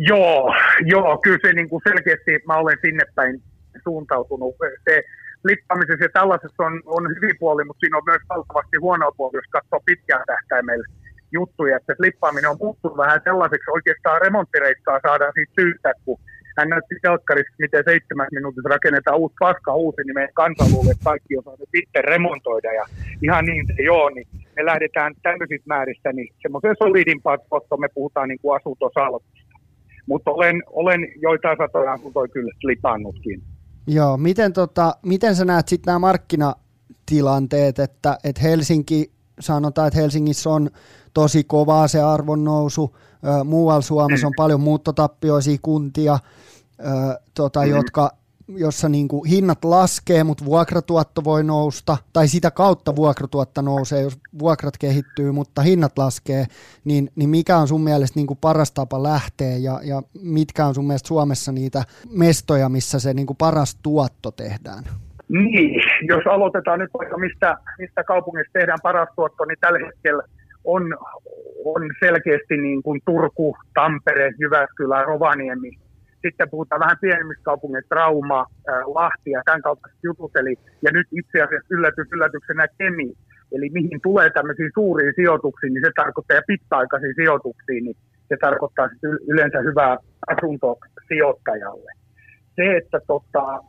[0.07, 3.41] Joo, joo, kyllä se niin kuin selkeästi, mä olen sinne päin
[3.83, 4.55] suuntautunut.
[4.89, 5.03] Se
[5.41, 9.51] flippaamisessa ja tällaisessa on, on hyvin puoli, mutta siinä on myös valtavasti huono puoli, jos
[9.55, 10.87] katsoo pitkään tähtäimellä
[11.31, 16.19] juttuja, että flippaaminen on muuttunut vähän sellaiseksi, oikeastaan remonttireiskaa saadaan siitä syystä, kun
[16.57, 21.09] hän näytti telkkarissa, miten seitsemän minuutissa rakennetaan uusi paska uusi, niin meidän kansa luulee, että
[21.11, 22.71] kaikki on saanut itse remontoida.
[22.79, 22.85] Ja
[23.23, 28.27] ihan niin se joo, niin me lähdetään tämmöisistä määristä, niin semmoiseen solidimpaan tuottoon me puhutaan
[28.29, 29.48] niin kuin asuntosalkusta.
[30.09, 33.43] Mutta olen, olen joitain satoja asuntoja kyllä slipannutkin.
[33.87, 40.49] Joo, miten, tota, miten sä näet sitten nämä markkinatilanteet, että, että Helsinki, sanotaan, että Helsingissä
[40.49, 40.69] on
[41.13, 42.95] tosi kovaa se arvonnousu,
[43.45, 46.19] muualla Suomessa on paljon muuttotappioisia kuntia,
[47.33, 47.69] tota, mm.
[47.69, 48.11] jotka
[48.57, 54.19] jossa niin kuin hinnat laskee, mutta vuokratuotto voi nousta, tai sitä kautta vuokratuotto nousee, jos
[54.39, 56.45] vuokrat kehittyy, mutta hinnat laskee,
[56.85, 60.75] niin, niin mikä on sun mielestä niin kuin paras tapa lähteä, ja, ja mitkä on
[60.75, 64.83] sun mielestä Suomessa niitä mestoja, missä se niin kuin paras tuotto tehdään?
[65.29, 70.23] Niin, jos aloitetaan nyt vaikka mistä, mistä kaupungissa tehdään paras tuotto, niin tällä hetkellä
[70.63, 70.97] on,
[71.65, 75.71] on selkeästi niin kuin Turku, Tampere, Jyväskylä, Rovaniemi,
[76.21, 78.45] sitten puhutaan vähän pienemmistä kaupungeista, Rauma,
[78.85, 80.35] Lahti ja tämän kaltaiset jutut.
[80.35, 83.13] Eli, ja nyt itse asiassa yllätys yllätyksenä Kemi.
[83.51, 87.97] Eli mihin tulee tämmöisiä suuria sijoituksia, niin se tarkoittaa, ja pitkäaikaisia sijoituksia, niin
[88.27, 88.89] se tarkoittaa
[89.27, 89.97] yleensä hyvää
[90.27, 91.91] asuntosijoittajalle.
[92.55, 93.59] Se, että tota,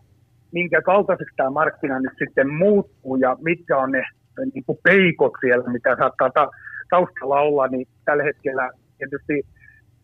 [0.52, 4.04] minkä kaltaiseksi tämä markkina nyt sitten muuttuu ja mitkä on ne
[4.54, 6.50] niin peikot siellä, mitä saattaa ta-
[6.90, 9.46] taustalla olla, niin tällä hetkellä tietysti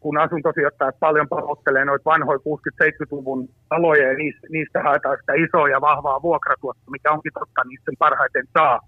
[0.06, 5.80] kun asuntosijoittajat paljon pahoittelee noita vanhoja 60-70-luvun taloja ja niistä, niistä haetaan sitä isoa ja
[5.80, 8.80] vahvaa vuokratuotta, mikä onkin totta, sen parhaiten saa,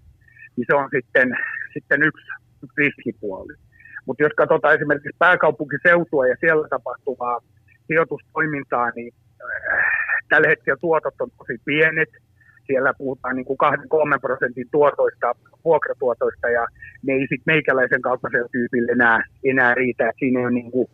[0.55, 1.27] niin se on sitten,
[1.73, 2.25] sitten yksi,
[2.63, 3.53] yksi riskipuoli.
[4.05, 7.39] Mutta jos katsotaan esimerkiksi pääkaupunkiseutua ja siellä tapahtuvaa
[7.87, 9.13] sijoitustoimintaa, niin
[9.73, 9.83] äh,
[10.29, 12.11] tällä hetkellä tuotot on tosi pienet.
[12.67, 13.59] Siellä puhutaan niin kuin
[14.15, 16.67] 2-3 prosentin tuotoista, vuokratuotoista, ja
[17.05, 20.11] ne ei sitten meikäläisen kaltaisella tyypillä enää, enää riitä.
[20.19, 20.87] Siinä on niin kuin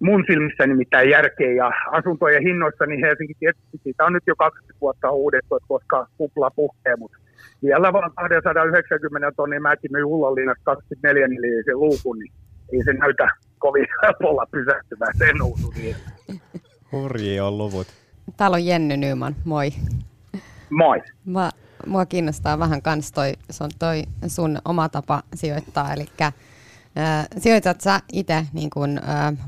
[0.00, 4.80] mun silmissä nimittäin järkeä ja asuntojen hinnoissa, niin Helsinki tietysti siitä on nyt jo 20
[4.80, 7.18] vuotta uudettu, koska kupla puhkee, mutta
[7.62, 12.32] vielä vaan 290 tonnin mäkin myy Ullanlinnassa 24 neliöisen luukun, niin
[12.72, 13.28] ei se näytä
[13.58, 15.72] kovin helpolla pysähtyvää se nousu.
[15.76, 15.96] Niin.
[16.92, 17.86] Hurjia on luvut.
[18.36, 19.70] Täällä on Jenny Nyman, moi.
[20.70, 21.02] Moi.
[21.26, 21.50] Mä,
[21.86, 26.06] mua kiinnostaa vähän kans toi, se on toi sun oma tapa sijoittaa, eli
[27.38, 29.00] Sijoitat sä itse niin kuin,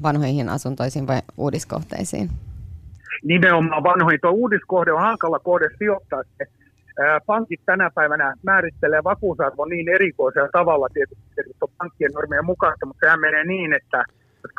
[0.03, 2.31] vanhoihin asuntoisiin vai uudiskohteisiin?
[3.25, 4.21] Nimenomaan vanhoihin.
[4.21, 6.23] Tuo uudiskohde on hankala kohde sijoittaa.
[7.27, 13.07] Pankit tänä päivänä määrittelee vakuusarvon niin erikoisella tavalla tietysti nyt on pankkien normien mukaista, mutta
[13.07, 14.05] sehän menee niin, että
[14.43, 14.53] jos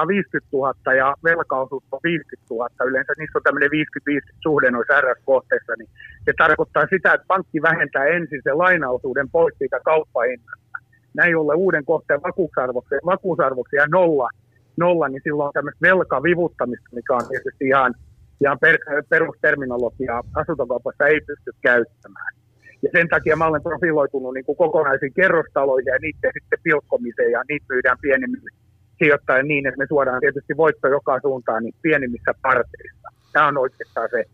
[0.00, 5.00] on 50 000 ja velkaosuus on 50 000, yleensä niissä on tämmöinen 50-50 suhde noissa
[5.00, 5.88] RS-kohteissa, niin
[6.24, 10.71] se tarkoittaa sitä, että pankki vähentää ensin sen lainaosuuden pois siitä kauppahinnasta.
[11.14, 14.28] Näin ollen uuden kohteen vakuusarvoksi, vakuusarvoksi ja nolla,
[14.76, 17.94] nolla, niin silloin on tämmöistä velkavivuttamista, mikä on tietysti ihan,
[18.40, 22.32] ihan per, perusterminologiaa asuntokaupassa ei pysty käyttämään.
[22.82, 27.42] Ja sen takia mä olen profiloitunut niin kuin kokonaisiin kerrostaloihin ja niiden sitten pilkkomiseen ja
[27.48, 28.50] niitä myydään pienemmille
[28.98, 33.08] sijoittajille niin, että me suodaan tietysti voitto joka suuntaan niin pienimmissä parteissa.
[33.32, 34.24] Tämä on oikeastaan se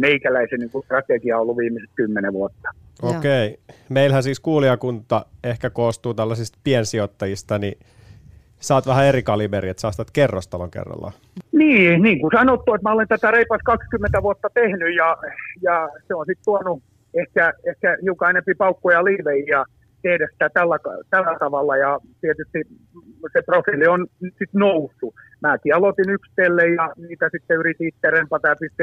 [0.00, 2.68] meikäläisen niin kuin strategia ollut viimeiset kymmenen vuotta.
[3.02, 3.48] Okei.
[3.48, 3.76] Okay.
[3.88, 7.78] Meillähän siis kuulijakunta ehkä koostuu tällaisista piensijoittajista, niin
[8.58, 11.12] saat vähän eri kaliberi, että saastat kerrostalon kerrallaan.
[11.52, 15.16] Niin, niin kuin sanottu, että mä olen tätä reipas 20 vuotta tehnyt ja,
[15.62, 16.82] ja se on sitten tuonut
[17.14, 19.46] ehkä, ehkä hiukan enempi paukkoja liiveihin
[20.02, 20.78] tehdä sitä tällä,
[21.10, 22.58] tällä tavalla ja tietysti
[23.32, 25.14] se profiili on sitten noussut.
[25.42, 28.82] Mäkin aloitin yksitelle ja niitä sitten yritin itse rempata ja pisti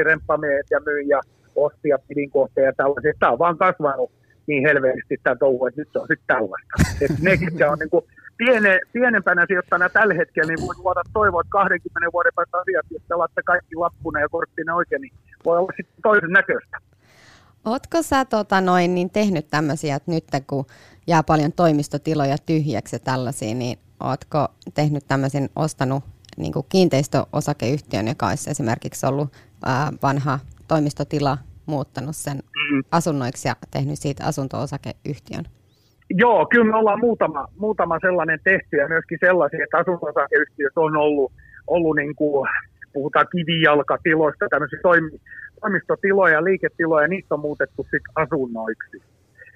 [0.70, 1.20] ja myin ja
[1.56, 3.16] osti ja pidin kohteen ja tällaiset.
[3.18, 4.10] Tämä on vaan kasvanut
[4.46, 6.74] niin helvetisti tämä touhu, että nyt se on sitten tällaista.
[7.00, 8.04] Et ne, on niin kuin
[8.36, 13.02] piene, pienempänä sijoittajana tällä hetkellä, niin voi luoda toivoa, että 20 vuoden päästä asiat, jos
[13.34, 15.12] te kaikki lappuna ja korttine oikein, niin
[15.44, 16.76] voi olla sitten toisen näköistä.
[17.64, 20.64] Ootko sä tota noin, niin tehnyt tämmöisiä, että nyt kun
[21.08, 26.04] jää paljon toimistotiloja tyhjäksi ja tällaisia, niin ootko tehnyt tämmöisen, ostanut
[26.36, 29.28] niin kuin kiinteistöosakeyhtiön, joka olisi esimerkiksi ollut
[29.64, 30.38] ää, vanha
[30.68, 32.82] toimistotila, muuttanut sen mm.
[32.90, 35.44] asunnoiksi ja tehnyt siitä asunto-osakeyhtiön?
[36.10, 41.32] Joo, kyllä me ollaan muutama, muutama sellainen tehty ja myöskin sellaisia, että asunto-osakeyhtiöt on ollut,
[41.66, 42.48] ollut niin kuin,
[42.92, 45.10] puhutaan kivijalkatiloista, tämmöisiä toimi,
[45.60, 49.02] toimistotiloja, liiketiloja, niistä on muutettu sitten asunnoiksi.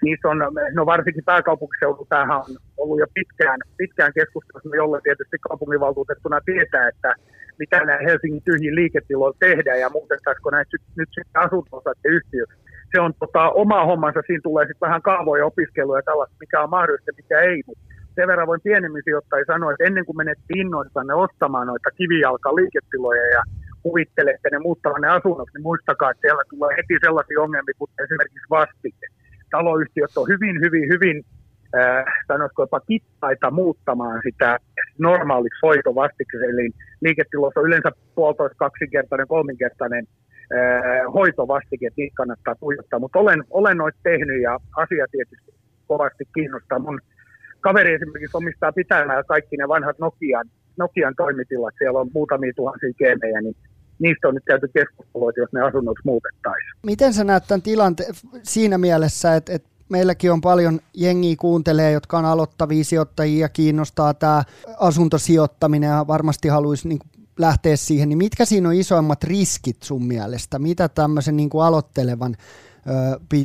[0.03, 0.39] Niissä on,
[0.73, 7.15] no varsinkin pääkaupunkiseudu, tämähän on ollut jo pitkään, pitkään keskustelussa, jolle tietysti kaupunginvaltuutettuna tietää, että
[7.59, 12.59] mitä nämä Helsingin tyhjiin liiketiloilla tehdään ja muutettaisiko näitä nyt, sitten asunto yhtiöksi.
[12.93, 16.71] Se on tota, oma hommansa, siinä tulee sitten vähän kaavoja opiskelua ja tällaista, mikä on
[16.71, 17.85] mahdollista ja mikä ei, mutta
[18.15, 23.27] sen verran voin pienemmin sijoittajia sanoa, että ennen kuin menet innoissanne ostamaan noita kivijalka liiketiloja
[23.37, 23.43] ja
[23.83, 28.51] kuvittelette ne muuttavan ne asunnoksi, niin muistakaa, että siellä tulee heti sellaisia ongelmia, kuten esimerkiksi
[28.51, 29.07] vastike.
[29.53, 31.25] Taloyhtiöt on hyvin, hyvin, hyvin
[32.29, 34.59] sanoisiko jopa kittaita muuttamaan sitä
[34.99, 40.05] normaaliksi hoitovastiksi, eli liiketilossa on yleensä puolitoista, kaksinkertainen, kolminkertainen
[41.15, 45.53] hoitovastike, että niitä kannattaa tuijottaa, mutta olen, olen noita tehnyt ja asia tietysti
[45.87, 46.79] kovasti kiinnostaa.
[46.79, 47.01] Mun
[47.61, 50.47] kaveri esimerkiksi omistaa pitämään kaikki ne vanhat Nokian,
[50.77, 53.57] Nokian toimitilat, siellä on muutamia tuhansia keemejä, niin
[54.03, 56.73] niistä on nyt käyty keskustelua, jos ne asunnot muutettaisiin.
[56.87, 62.19] Miten sä näet tämän tilanteen siinä mielessä, että, että meilläkin on paljon jengiä kuuntelee, jotka
[62.19, 64.45] on aloittavia sijoittajia ja kiinnostaa tämä
[64.79, 67.01] asuntosijoittaminen ja varmasti haluaisi niin
[67.39, 70.59] lähteä siihen, niin mitkä siinä on isoimmat riskit sun mielestä?
[70.59, 72.37] Mitä tämmöisen niin kuin aloittelevan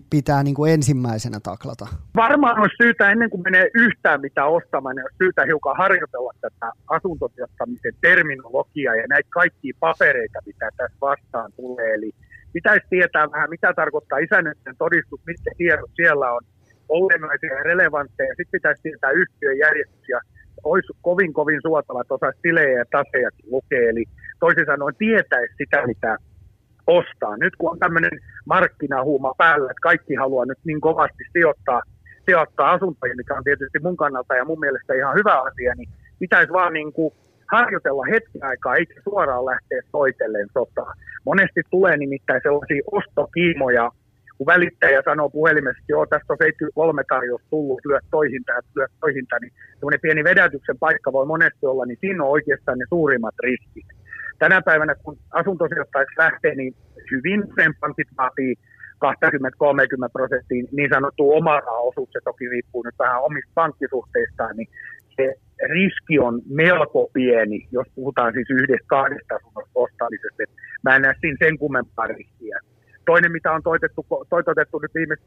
[0.10, 1.88] pitää niin kuin ensimmäisenä taklata?
[2.16, 6.72] Varmaan olisi syytä, ennen kuin menee yhtään mitä ostamaan, niin olisi syytä hiukan harjoitella tätä
[6.88, 11.94] asuntosijoittamisen terminologiaa ja näitä kaikkia papereita, mitä tässä vastaan tulee.
[11.94, 12.12] Eli
[12.54, 16.42] pitäisi tietää vähän, mitä tarkoittaa isännöiden todistus, mitkä tiedot siellä on
[16.90, 18.30] olennaisia ja relevantteja.
[18.30, 20.20] Sitten pitäisi tietää yhtiön järjestys ja
[20.64, 23.90] olisi kovin kovin suotava, että osaisi tilejä ja tasejakin lukea.
[23.90, 24.06] Eli
[24.40, 26.18] toisin sanoen tietäisi sitä, mitä
[26.88, 27.38] ostaa.
[27.38, 28.12] Nyt kun on tämmöinen
[28.46, 31.82] markkinahuuma päällä, että kaikki haluaa nyt niin kovasti sijoittaa,
[32.26, 36.54] sijoittaa asuntoihin, mikä on tietysti mun kannalta ja mun mielestä ihan hyvä asia, niin pitäisi
[36.54, 37.14] vaan niin kuin
[37.52, 40.94] harjoitella hetken aikaa, eikä suoraan lähteä soitelleen sotaa.
[41.26, 43.92] Monesti tulee nimittäin sellaisia ostokiimoja,
[44.38, 48.88] kun välittäjä sanoo puhelimessa, että joo, tästä on 73 tarjous tullut, lyö toihinta ja lyö
[49.00, 53.36] toihinta, niin semmoinen pieni vedätyksen paikka voi monesti olla, niin siinä on oikeastaan ne suurimmat
[53.44, 53.88] riskit.
[54.40, 56.76] Tänä päivänä, kun asuntosijoittajaksi lähtee, niin
[57.12, 58.56] hyvin sen pankit vaatii
[59.06, 64.70] 20-30 prosenttiin niin sanottu oma osuus, se toki riippuu nyt vähän omista pankkisuhteistaan, niin
[65.16, 65.36] se
[65.70, 70.44] riski on melko pieni, jos puhutaan siis yhdestä kahdesta asunnosta ostamisesta.
[70.84, 72.60] Mä en näe siinä sen kummempaa riskiä.
[73.06, 75.26] Toinen, mitä on toitettu, toitotettu nyt viimeiset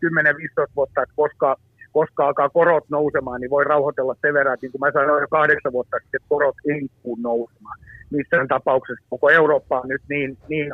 [0.68, 1.56] 10-15 vuotta, että koska,
[1.92, 5.28] koska alkaa korot nousemaan, niin voi rauhoitella sen verran, että niin kuin mä sanoin jo
[5.30, 6.80] kahdeksan vuotta sitten, että korot ei
[7.22, 7.78] nousemaan
[8.10, 9.06] missään tapauksessa.
[9.10, 10.72] Koko Eurooppa on nyt niin, niin,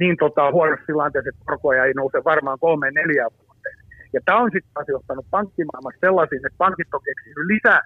[0.00, 3.76] niin tota, huonossa tilanteessa, että korkoja ei nouse varmaan kolme neljä vuoteen.
[4.12, 7.82] Ja tämä on sitten asiottanut pankkimaailmassa sellaisiin, että pankit on keksinyt lisää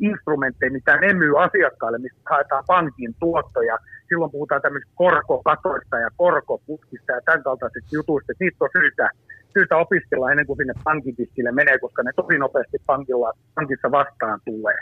[0.00, 3.78] instrumentteja, mitä ne myy asiakkaille, mistä haetaan pankin tuottoja.
[4.08, 9.10] Silloin puhutaan tämmöistä korkokatoista ja korkoputkista ja tämän kaltaisista jutuista, että niistä on syytä,
[9.56, 14.78] syytä opiskella ennen kuin sinne pankitiskille menee, koska ne tosi nopeasti pankilla, pankissa vastaan tulee.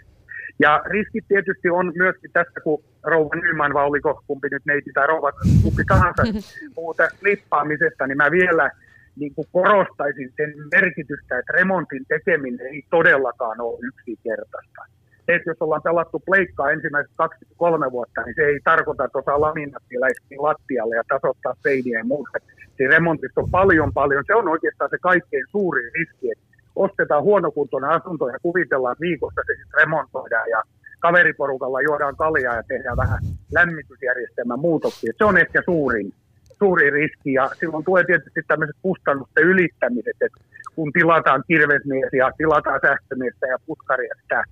[0.59, 5.07] Ja riskit tietysti on myöskin tässä, kun rouva Nyman, vai oliko kumpi nyt neiti tai
[5.07, 6.23] rouva, kumpi tahansa
[6.97, 8.71] tästä lippaamisesta, niin mä vielä
[9.17, 14.83] niin kuin korostaisin sen merkitystä, että remontin tekeminen ei todellakaan ole yksinkertaista.
[15.27, 19.41] Se, että jos ollaan pelattu pleikkaa ensimmäiset 23 vuotta, niin se ei tarkoita, että osaa
[19.41, 19.97] laminatti
[20.39, 22.39] lattialle ja tasoittaa seiniä ja muuta.
[22.77, 24.25] Siinä remontissa on paljon paljon.
[24.27, 26.45] Se on oikeastaan se kaikkein suurin riski, että
[26.77, 30.63] ostetaan huonokuntoinen asunto ja kuvitellaan viikossa se sitten remontoidaan ja
[31.01, 33.19] kaveriporukalla juodaan kaljaa ja tehdään vähän
[33.53, 35.13] lämmitysjärjestelmän muutoksia.
[35.19, 36.13] Se on ehkä suurin,
[36.59, 40.41] suurin riski ja silloin tulee tietysti tämmöiset kustannusten ylittämiset, että
[40.75, 44.45] kun tilataan kirvesmies ja tilataan sähkömiestä ja putkaria sitä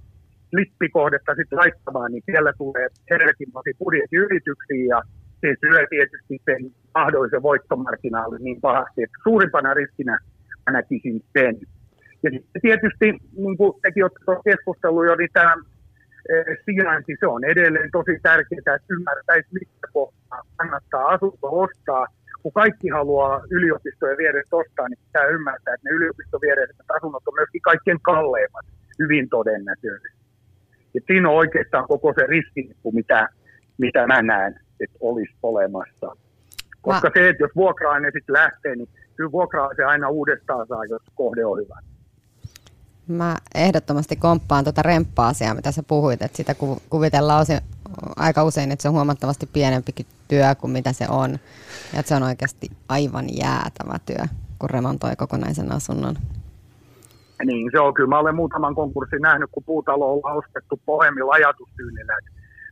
[0.53, 5.03] lippikohdetta sitten laittamaan, niin siellä tulee helvetinmoisia budjettiyrityksiä ja
[5.41, 10.19] se syö tietysti sen mahdollisen voittomarginaalin niin pahasti, että suurimpana riskinä
[10.67, 11.57] mä näkisin sen.
[12.23, 15.55] Ja sitten tietysti, niin kuin tekin olette keskustellut jo, niin tämä
[16.29, 16.35] e,
[16.65, 22.07] sijainti, se on edelleen tosi tärkeää, että ymmärtäisi, mistä kohtaa kannattaa asunto ostaa.
[22.43, 27.35] Kun kaikki haluaa yliopistojen vierestä ostaa, niin pitää ymmärtää, että ne yliopiston viereiset asunnot on
[27.35, 28.67] myöskin kaikkein kalleimmat,
[28.99, 30.22] hyvin todennäköisesti.
[30.95, 33.29] Et siinä on oikeastaan koko se riski, mitä,
[33.79, 36.17] mitä mä näen, että olisi olemassa.
[36.83, 37.13] Koska mä...
[37.15, 41.45] se, että jos vuokra-aine sitten lähtee, niin kyllä vuokra se aina uudestaan saa, jos kohde
[41.45, 41.79] on hyvä.
[43.09, 46.55] Mä ehdottomasti komppaan tuota remppa-asiaa, mitä sä puhuit, että sitä
[46.91, 47.59] kuvitellaan osin,
[48.17, 51.31] aika usein, että se on huomattavasti pienempikin työ kuin mitä se on.
[51.93, 54.27] Ja että se on oikeasti aivan jäätävä työ,
[54.59, 56.17] kun remontoi kokonaisen asunnon.
[57.45, 58.09] Niin, se on kyllä.
[58.09, 62.13] Mä olen muutaman konkurssin nähnyt, kun puutalo on ostettu pohjemmilla ajatustyynillä.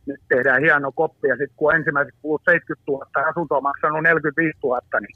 [0.05, 4.03] Nyt tehdään hieno koppi ja sitten kun ensimmäiset kulut 70 000 ja asunto on maksanut
[4.03, 5.15] 45 000, niin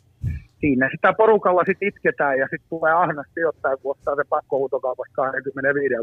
[0.59, 5.95] siinä sitä porukalla sitten itketään ja sitten tulee ahnas sijoittaja, kun ottaa se pakkohuutokaupasta 25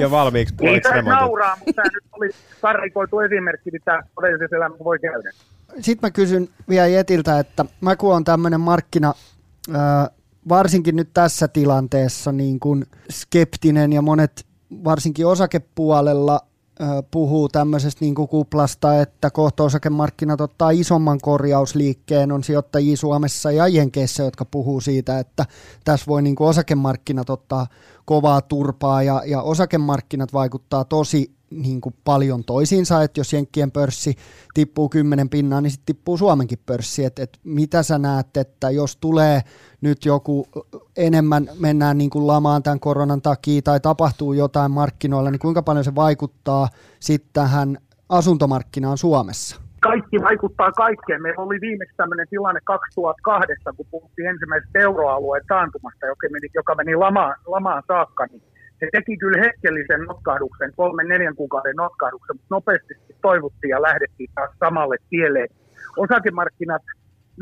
[0.00, 2.28] Ja valmiiksi puoliksi Ei nauraa, mutta tämä nyt oli
[2.60, 5.30] karrikoitu esimerkki, mitä todellisessa elämässä voi käydä.
[5.80, 9.12] Sitten mä kysyn vielä Jetiltä, että mä kun on tämmöinen markkina,
[10.48, 14.46] varsinkin nyt tässä tilanteessa niin kuin skeptinen ja monet
[14.84, 16.40] varsinkin osakepuolella
[17.10, 23.68] puhuu tämmöisestä niin kuin kuplasta, että kohta osakemarkkinat ottaa isomman korjausliikkeen, on sijoittajia Suomessa ja
[23.68, 25.46] Jenkeissä, jotka puhuu siitä, että
[25.84, 27.66] tässä voi niin kuin osakemarkkinat ottaa
[28.08, 34.14] kovaa turpaa ja, ja osakemarkkinat vaikuttaa tosi niin kuin paljon toisiinsa, että jos Jenkkien pörssi
[34.54, 38.96] tippuu 10 pinnaa, niin sitten tippuu Suomenkin pörssi, että et mitä sä näet, että jos
[38.96, 39.42] tulee
[39.80, 40.46] nyt joku
[40.96, 45.84] enemmän, mennään niin kuin lamaan tämän koronan takia tai tapahtuu jotain markkinoilla, niin kuinka paljon
[45.84, 46.68] se vaikuttaa
[47.00, 47.78] sitten tähän
[48.08, 49.67] asuntomarkkinaan Suomessa?
[49.80, 51.22] Kaikki vaikuttaa kaikkeen.
[51.22, 56.94] Meillä oli viimeksi tämmöinen tilanne 2008, kun puhuttiin ensimmäisestä euroalueen taantumasta, joka meni, joka meni
[56.96, 58.42] lamaan, lamaan saakka, niin
[58.78, 64.50] se teki kyllä hetkellisen notkahduksen, kolmen neljän kuukauden notkahduksen, mutta nopeasti toivottiin ja lähdettiin taas
[64.64, 65.46] samalle tielle.
[65.96, 66.82] Osakemarkkinat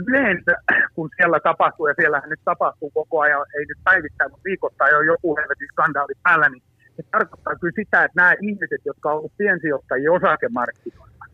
[0.06, 0.52] yleensä,
[0.94, 5.00] kun siellä tapahtuu, ja siellähän nyt tapahtuu koko ajan, ei nyt päivittäin, mutta viikoittain jo
[5.00, 6.62] joku helvetin skandaali päällä, niin
[6.96, 11.24] se tarkoittaa kyllä sitä, että nämä ihmiset, jotka ovat piensijoittajia osakemarkkinoilla,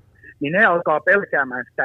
[0.43, 1.84] niin ne alkaa pelkäämään sitä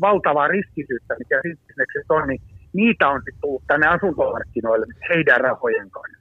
[0.00, 2.40] valtavaa riskisyyttä, mikä bisneksessä on, niin
[2.72, 6.18] niitä on sitten tullut tänne asuntomarkkinoille heidän rahojen kanssa.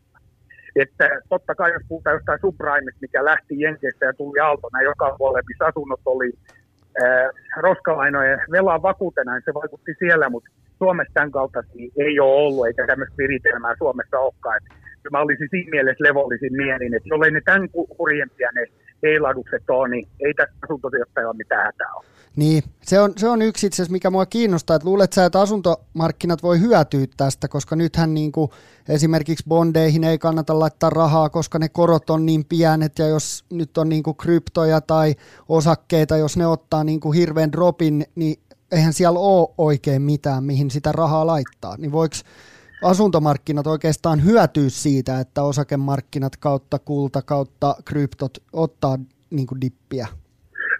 [0.75, 5.47] Että totta kai jos puhutaan jostain subprimeista, mikä lähti Jenkeistä ja tuli aaltona joka puolelle,
[5.47, 6.29] missä asunnot oli
[7.03, 12.67] äh, roskalainojen velan vakuutena, niin se vaikutti siellä, mutta Suomessa tämän kaltaisia ei ole ollut,
[12.67, 14.57] eikä tämmöistä viritelmää Suomessa olekaan.
[14.57, 18.65] Että mä olisin siinä mielessä levollisin mielin, että jollei ne tämän kurjempia ne
[19.03, 22.05] heilahdukset on, niin ei tässä asuntosijoittajalla mitään hätää ole.
[22.35, 26.43] Niin, se on, se on yksi itse mikä mua kiinnostaa, että luulet sä, että asuntomarkkinat
[26.43, 28.51] voi hyötyä tästä, koska nythän niin kuin
[28.89, 33.77] esimerkiksi bondeihin ei kannata laittaa rahaa, koska ne korot on niin pienet, ja jos nyt
[33.77, 35.15] on niin kuin kryptoja tai
[35.49, 38.39] osakkeita, jos ne ottaa niin kuin hirveän dropin, niin
[38.71, 41.77] eihän siellä ole oikein mitään, mihin sitä rahaa laittaa.
[41.77, 42.15] Niin voiko
[42.83, 48.97] asuntomarkkinat oikeastaan hyötyä siitä, että osakemarkkinat kautta kulta kautta kryptot ottaa
[49.29, 50.07] niin kuin dippiä?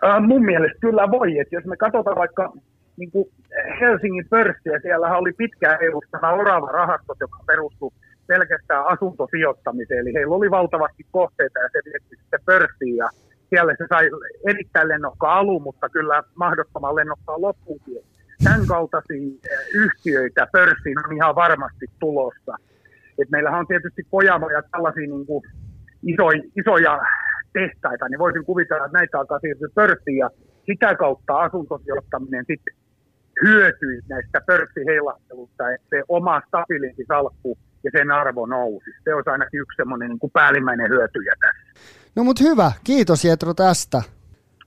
[0.05, 2.53] Äh, mun mielestä kyllä voi, että jos me katsotaan vaikka
[2.97, 3.25] niin kuin
[3.79, 7.91] Helsingin pörssiä, siellä oli pitkään edustana orava rahastot, joka perustui
[8.27, 13.09] pelkästään asuntosijoittamiseen, eli heillä oli valtavasti kohteita ja se vietti sitten pörssiin ja
[13.49, 14.09] siellä se sai
[14.47, 17.97] erittäin lennokkaa alun, mutta kyllä mahdottoman lennokkaa loppuunkin.
[18.43, 19.39] Tämän kaltaisia
[19.73, 22.55] yhtiöitä pörssiin on ihan varmasti tulossa.
[23.21, 25.43] Et meillähän on tietysti pojamoja tällaisia niin kuin
[26.03, 26.99] isoja, isoja
[27.53, 30.29] tehtaita, niin voisin kuvitella, että näitä alkaa siirtyä pörssiin ja
[30.65, 32.75] sitä kautta asuntosijoittaminen sitten
[33.45, 38.91] hyötyisi näistä pörssiheilahtelusta, että se oma stabilitisalkku ja sen arvo nousi.
[39.03, 41.91] Se olisi ainakin yksi semmoinen niin kuin päällimmäinen hyötyjä tässä.
[42.15, 44.01] No mut hyvä, kiitos Jetro tästä.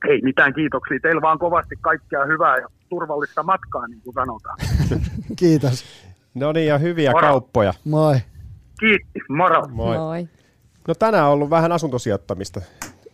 [0.08, 0.98] Ei mitään kiitoksia.
[1.02, 4.58] Teillä vaan kovasti kaikkea hyvää ja turvallista matkaa, niin kuin sanotaan.
[5.36, 5.84] Kiitos.
[6.34, 7.28] No niin, ja hyviä Moro.
[7.28, 7.74] kauppoja.
[7.84, 8.20] Moi.
[8.80, 9.68] Kiitti, moro.
[9.68, 9.96] Moi.
[9.96, 10.28] Moi.
[10.88, 12.60] No tänään on ollut vähän asuntosijoittamista.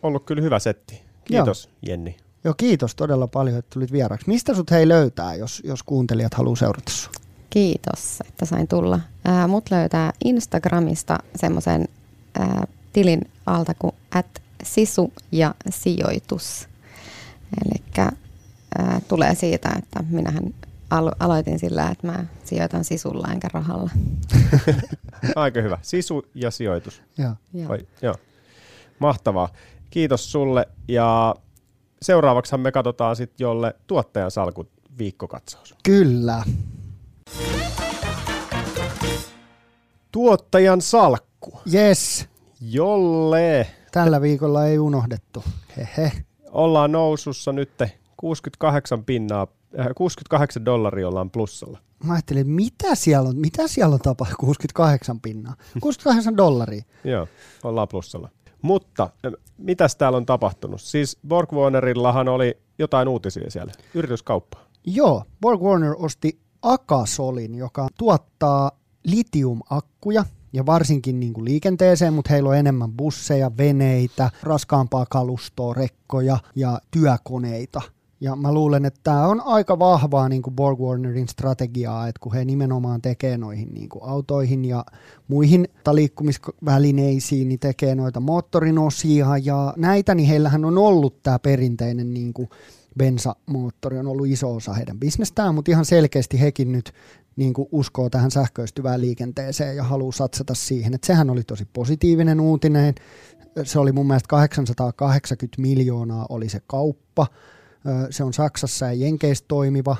[0.02, 1.02] Ollut kyllä hyvä setti.
[1.24, 2.16] Kiitos, Jenni.
[2.44, 4.28] Joo, kiitos todella paljon, että tulit vieraksi.
[4.28, 7.12] Mistä sut hei löytää, jos, jos kuuntelijat haluaa seurata sua?
[7.50, 9.00] Kiitos, että sain tulla.
[9.24, 11.88] Ää, mut löytää Instagramista semmoisen
[12.38, 16.68] ää, tilin alta kuin at sisu ja sijoitus.
[17.64, 17.82] Eli
[19.08, 20.54] tulee siitä, että minähän
[20.90, 23.90] alo- aloitin sillä, että mä sijoitan sisulla enkä rahalla.
[25.36, 25.78] Aika hyvä.
[25.82, 27.02] Sisu ja sijoitus.
[27.18, 27.32] Joo.
[27.54, 27.70] Joo.
[27.72, 28.14] Oi, joo.
[28.98, 29.48] Mahtavaa.
[29.90, 30.68] Kiitos sulle.
[30.88, 31.34] Ja
[32.02, 34.68] seuraavaksi me katsotaan sitten jolle tuottajan salkut
[34.98, 35.74] viikkokatsaus.
[35.82, 36.44] Kyllä.
[40.12, 42.26] Tuottajan salkku, Yes.
[42.60, 45.44] jolle Tällä viikolla ei unohdettu.
[45.76, 46.12] Hehe.
[46.50, 47.70] ollaan nousussa nyt
[48.16, 49.46] 68 pinnaa,
[49.78, 51.78] äh, 68 dollaria ollaan plussalla.
[52.04, 55.54] Mä ajattelin, mitä siellä on, mitä siellä on tapa 68 pinnaa.
[55.80, 56.82] 68 dollaria.
[57.04, 57.28] Joo,
[57.64, 58.28] ollaan plussalla.
[58.62, 60.80] Mutta äh, mitäs täällä on tapahtunut?
[60.80, 63.72] Siis Borgwarnerillahan oli jotain uutisia siellä.
[63.94, 64.58] Yrityskauppa.
[64.86, 68.70] Joo, Borg Warner osti Akasolin, joka tuottaa
[69.04, 76.38] litiumakkuja ja varsinkin niin kuin liikenteeseen, mutta heillä on enemmän busseja, veneitä, raskaampaa kalustoa, rekkoja
[76.54, 77.82] ja työkoneita.
[78.20, 82.34] Ja mä luulen, että tämä on aika vahvaa niin kuin Borg Warnerin strategiaa, että kun
[82.34, 84.84] he nimenomaan tekee noihin niin kuin autoihin ja
[85.28, 92.32] muihin liikkumisvälineisiin, niin tekee noita moottorinosia ja näitä, niin heillähän on ollut tämä perinteinen niin
[92.32, 92.48] kuin
[92.98, 96.92] bensamoottori on ollut iso osa heidän bisnestään, mutta ihan selkeästi hekin nyt
[97.36, 100.94] niin kuin uskoo tähän sähköistyvään liikenteeseen ja haluaa satsata siihen.
[100.94, 102.94] Et sehän oli tosi positiivinen uutinen.
[103.62, 107.26] Se oli mun mielestä 880 miljoonaa oli se kauppa.
[108.10, 109.96] Se on Saksassa ja Jenkeissä toimiva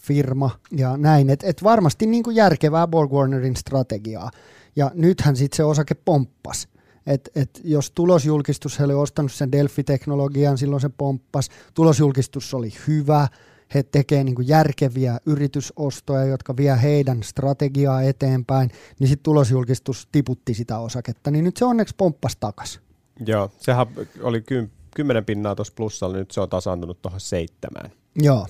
[0.00, 1.30] firma ja näin.
[1.30, 4.30] Et, et varmasti niin kuin järkevää Borg Warnerin strategiaa.
[4.76, 6.68] Ja nythän sitten se osake pomppas.
[7.06, 11.48] Et, et jos tulosjulkistus, he oli ostanut sen Delphi-teknologian, silloin se pomppas.
[11.74, 13.28] Tulosjulkistus oli hyvä.
[13.74, 20.78] He tekevät niin järkeviä yritysostoja, jotka vie heidän strategiaa eteenpäin, niin sitten tulosjulkistus tiputti sitä
[20.78, 22.80] osaketta, niin nyt se onneksi pomppasi takas.
[23.26, 23.86] Joo, sehän
[24.22, 27.90] oli ky- 10 pinnaa tuossa plussalla, nyt se on tasaantunut tuohon seitsemään.
[28.16, 28.46] Joo,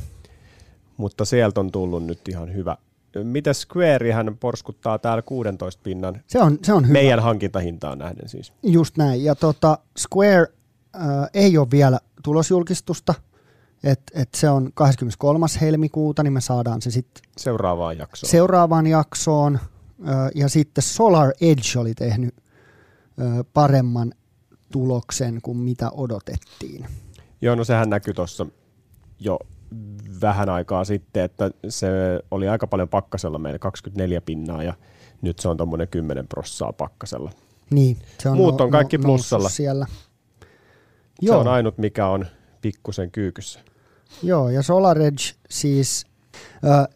[0.97, 2.77] Mutta sieltä on tullut nyt ihan hyvä.
[3.23, 6.93] Mitä Square hän porskuttaa täällä 16 pinnan se on, se on hyvä.
[6.93, 8.53] meidän hankintahintaan nähden siis.
[8.63, 9.25] Just näin.
[9.25, 10.47] Ja tota, Square
[10.97, 11.03] äh,
[11.35, 13.15] ei ole vielä tulosjulkistusta,
[13.85, 15.47] että et se on 23.
[15.61, 18.31] helmikuuta, niin me saadaan se sitten Seuraavaan jaksoon.
[18.31, 19.59] seuraavaan jaksoon.
[20.09, 22.35] Ö, Ja sitten Solar Edge oli tehnyt
[23.21, 24.13] ö, paremman
[24.73, 26.87] tuloksen kuin mitä odotettiin.
[27.41, 28.47] Joo, no sehän näkyy tuossa
[29.21, 29.39] jo
[30.21, 31.89] vähän aikaa sitten, että se
[32.31, 34.75] oli aika paljon pakkasella meillä, 24 pinnaa ja
[35.23, 37.31] nyt se on tuommoinen 10 prossaa pakkasella.
[37.71, 39.49] Niin, se on Muut on kaikki noussut plussalla.
[39.49, 39.87] siellä.
[41.27, 42.27] Se on ainut, mikä on
[42.61, 43.61] pikkusen kyykyssä.
[44.23, 46.07] Joo, ja SolarEdge siis,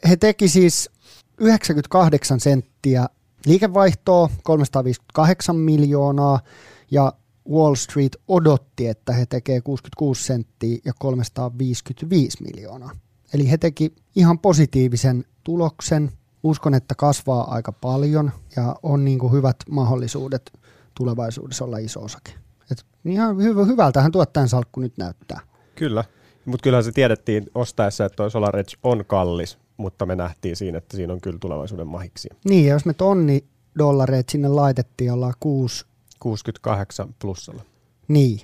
[0.08, 0.90] he teki siis
[1.38, 3.06] 98 senttiä
[3.46, 6.40] liikevaihtoa, 358 miljoonaa,
[6.90, 7.12] ja
[7.50, 12.90] Wall Street odotti, että he tekee 66 senttiä ja 355 miljoonaa.
[13.34, 16.10] Eli he teki ihan positiivisen tuloksen.
[16.42, 20.52] Uskon, että kasvaa aika paljon ja on niin kuin hyvät mahdollisuudet
[20.94, 22.34] tulevaisuudessa olla iso osake.
[22.70, 25.40] Et ihan hyvä, hyvältähän tuottajan salkku nyt näyttää.
[25.74, 26.04] Kyllä,
[26.44, 30.78] mutta kyllähän se tiedettiin ostaessa, että toi Solar Edge on kallis, mutta me nähtiin siinä,
[30.78, 32.28] että siinä on kyllä tulevaisuuden mahiksi.
[32.48, 33.44] Niin, ja jos me tonni
[33.78, 35.84] dollareita sinne laitettiin, ollaan kuusi,
[36.24, 37.62] 68 plussalla.
[38.08, 38.40] niin,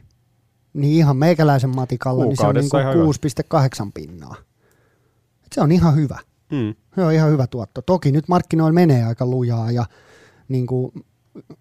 [0.73, 2.71] niin ihan meikäläisen matikalla, niin se on niin
[3.85, 4.35] 6,8 pinnaa.
[5.45, 6.19] Et se on ihan hyvä.
[6.53, 6.75] Mm.
[6.95, 7.83] Se on ihan hyvä tuotto.
[7.83, 9.85] Toki nyt markkinoilla menee aika lujaa ja
[10.49, 10.93] niin kuin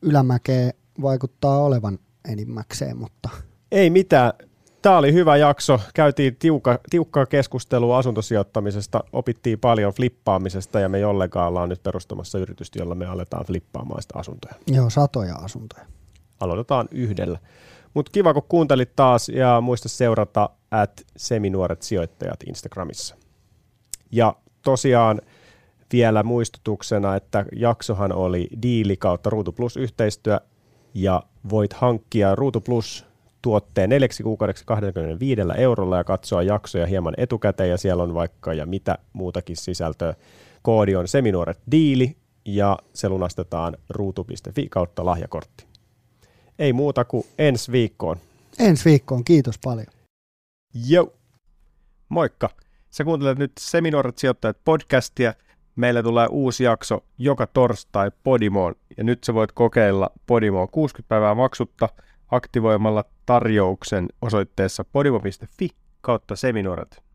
[0.01, 1.99] ylämäkeä vaikuttaa olevan
[2.29, 3.29] enimmäkseen, mutta
[3.71, 4.33] Ei mitään.
[4.81, 5.79] Tämä oli hyvä jakso.
[5.93, 12.79] Käytiin tiukka, tiukkaa keskustelua asuntosijoittamisesta, opittiin paljon flippaamisesta ja me jollekaan ollaan nyt perustamassa yritystä,
[12.79, 14.55] jolla me aletaan flippaamaan sitä asuntoja.
[14.67, 15.85] joo, satoja asuntoja.
[16.39, 17.39] Aloitetaan yhdellä.
[17.93, 23.15] Mutta kiva, kun kuuntelit taas ja muista seurata at seminuoret sijoittajat Instagramissa.
[24.11, 25.21] Ja tosiaan
[25.93, 30.39] vielä muistutuksena, että jaksohan oli diili kautta Ruutu Plus yhteistyö
[30.93, 33.05] ja voit hankkia Ruutu Plus
[33.41, 38.65] tuotteen neljäksi kuukaudeksi 25 eurolla ja katsoa jaksoja hieman etukäteen ja siellä on vaikka ja
[38.65, 40.13] mitä muutakin sisältöä.
[40.61, 42.15] Koodi on Seminuoret Diili
[42.45, 45.68] ja se lunastetaan ruutu.fi kautta lahjakortti.
[46.59, 48.17] Ei muuta kuin ensi viikkoon.
[48.59, 49.87] Ensi viikkoon, kiitos paljon.
[50.87, 51.13] Joo.
[52.09, 52.49] Moikka.
[52.89, 55.33] Sä kuuntelet nyt Seminuoret sijoittajat podcastia.
[55.75, 61.35] Meillä tulee uusi jakso joka torstai Podimoon ja nyt sä voit kokeilla Podimoa 60 päivää
[61.35, 61.89] maksutta
[62.31, 65.69] aktivoimalla tarjouksen osoitteessa podimo.fi
[66.01, 67.08] kautta seminuoret.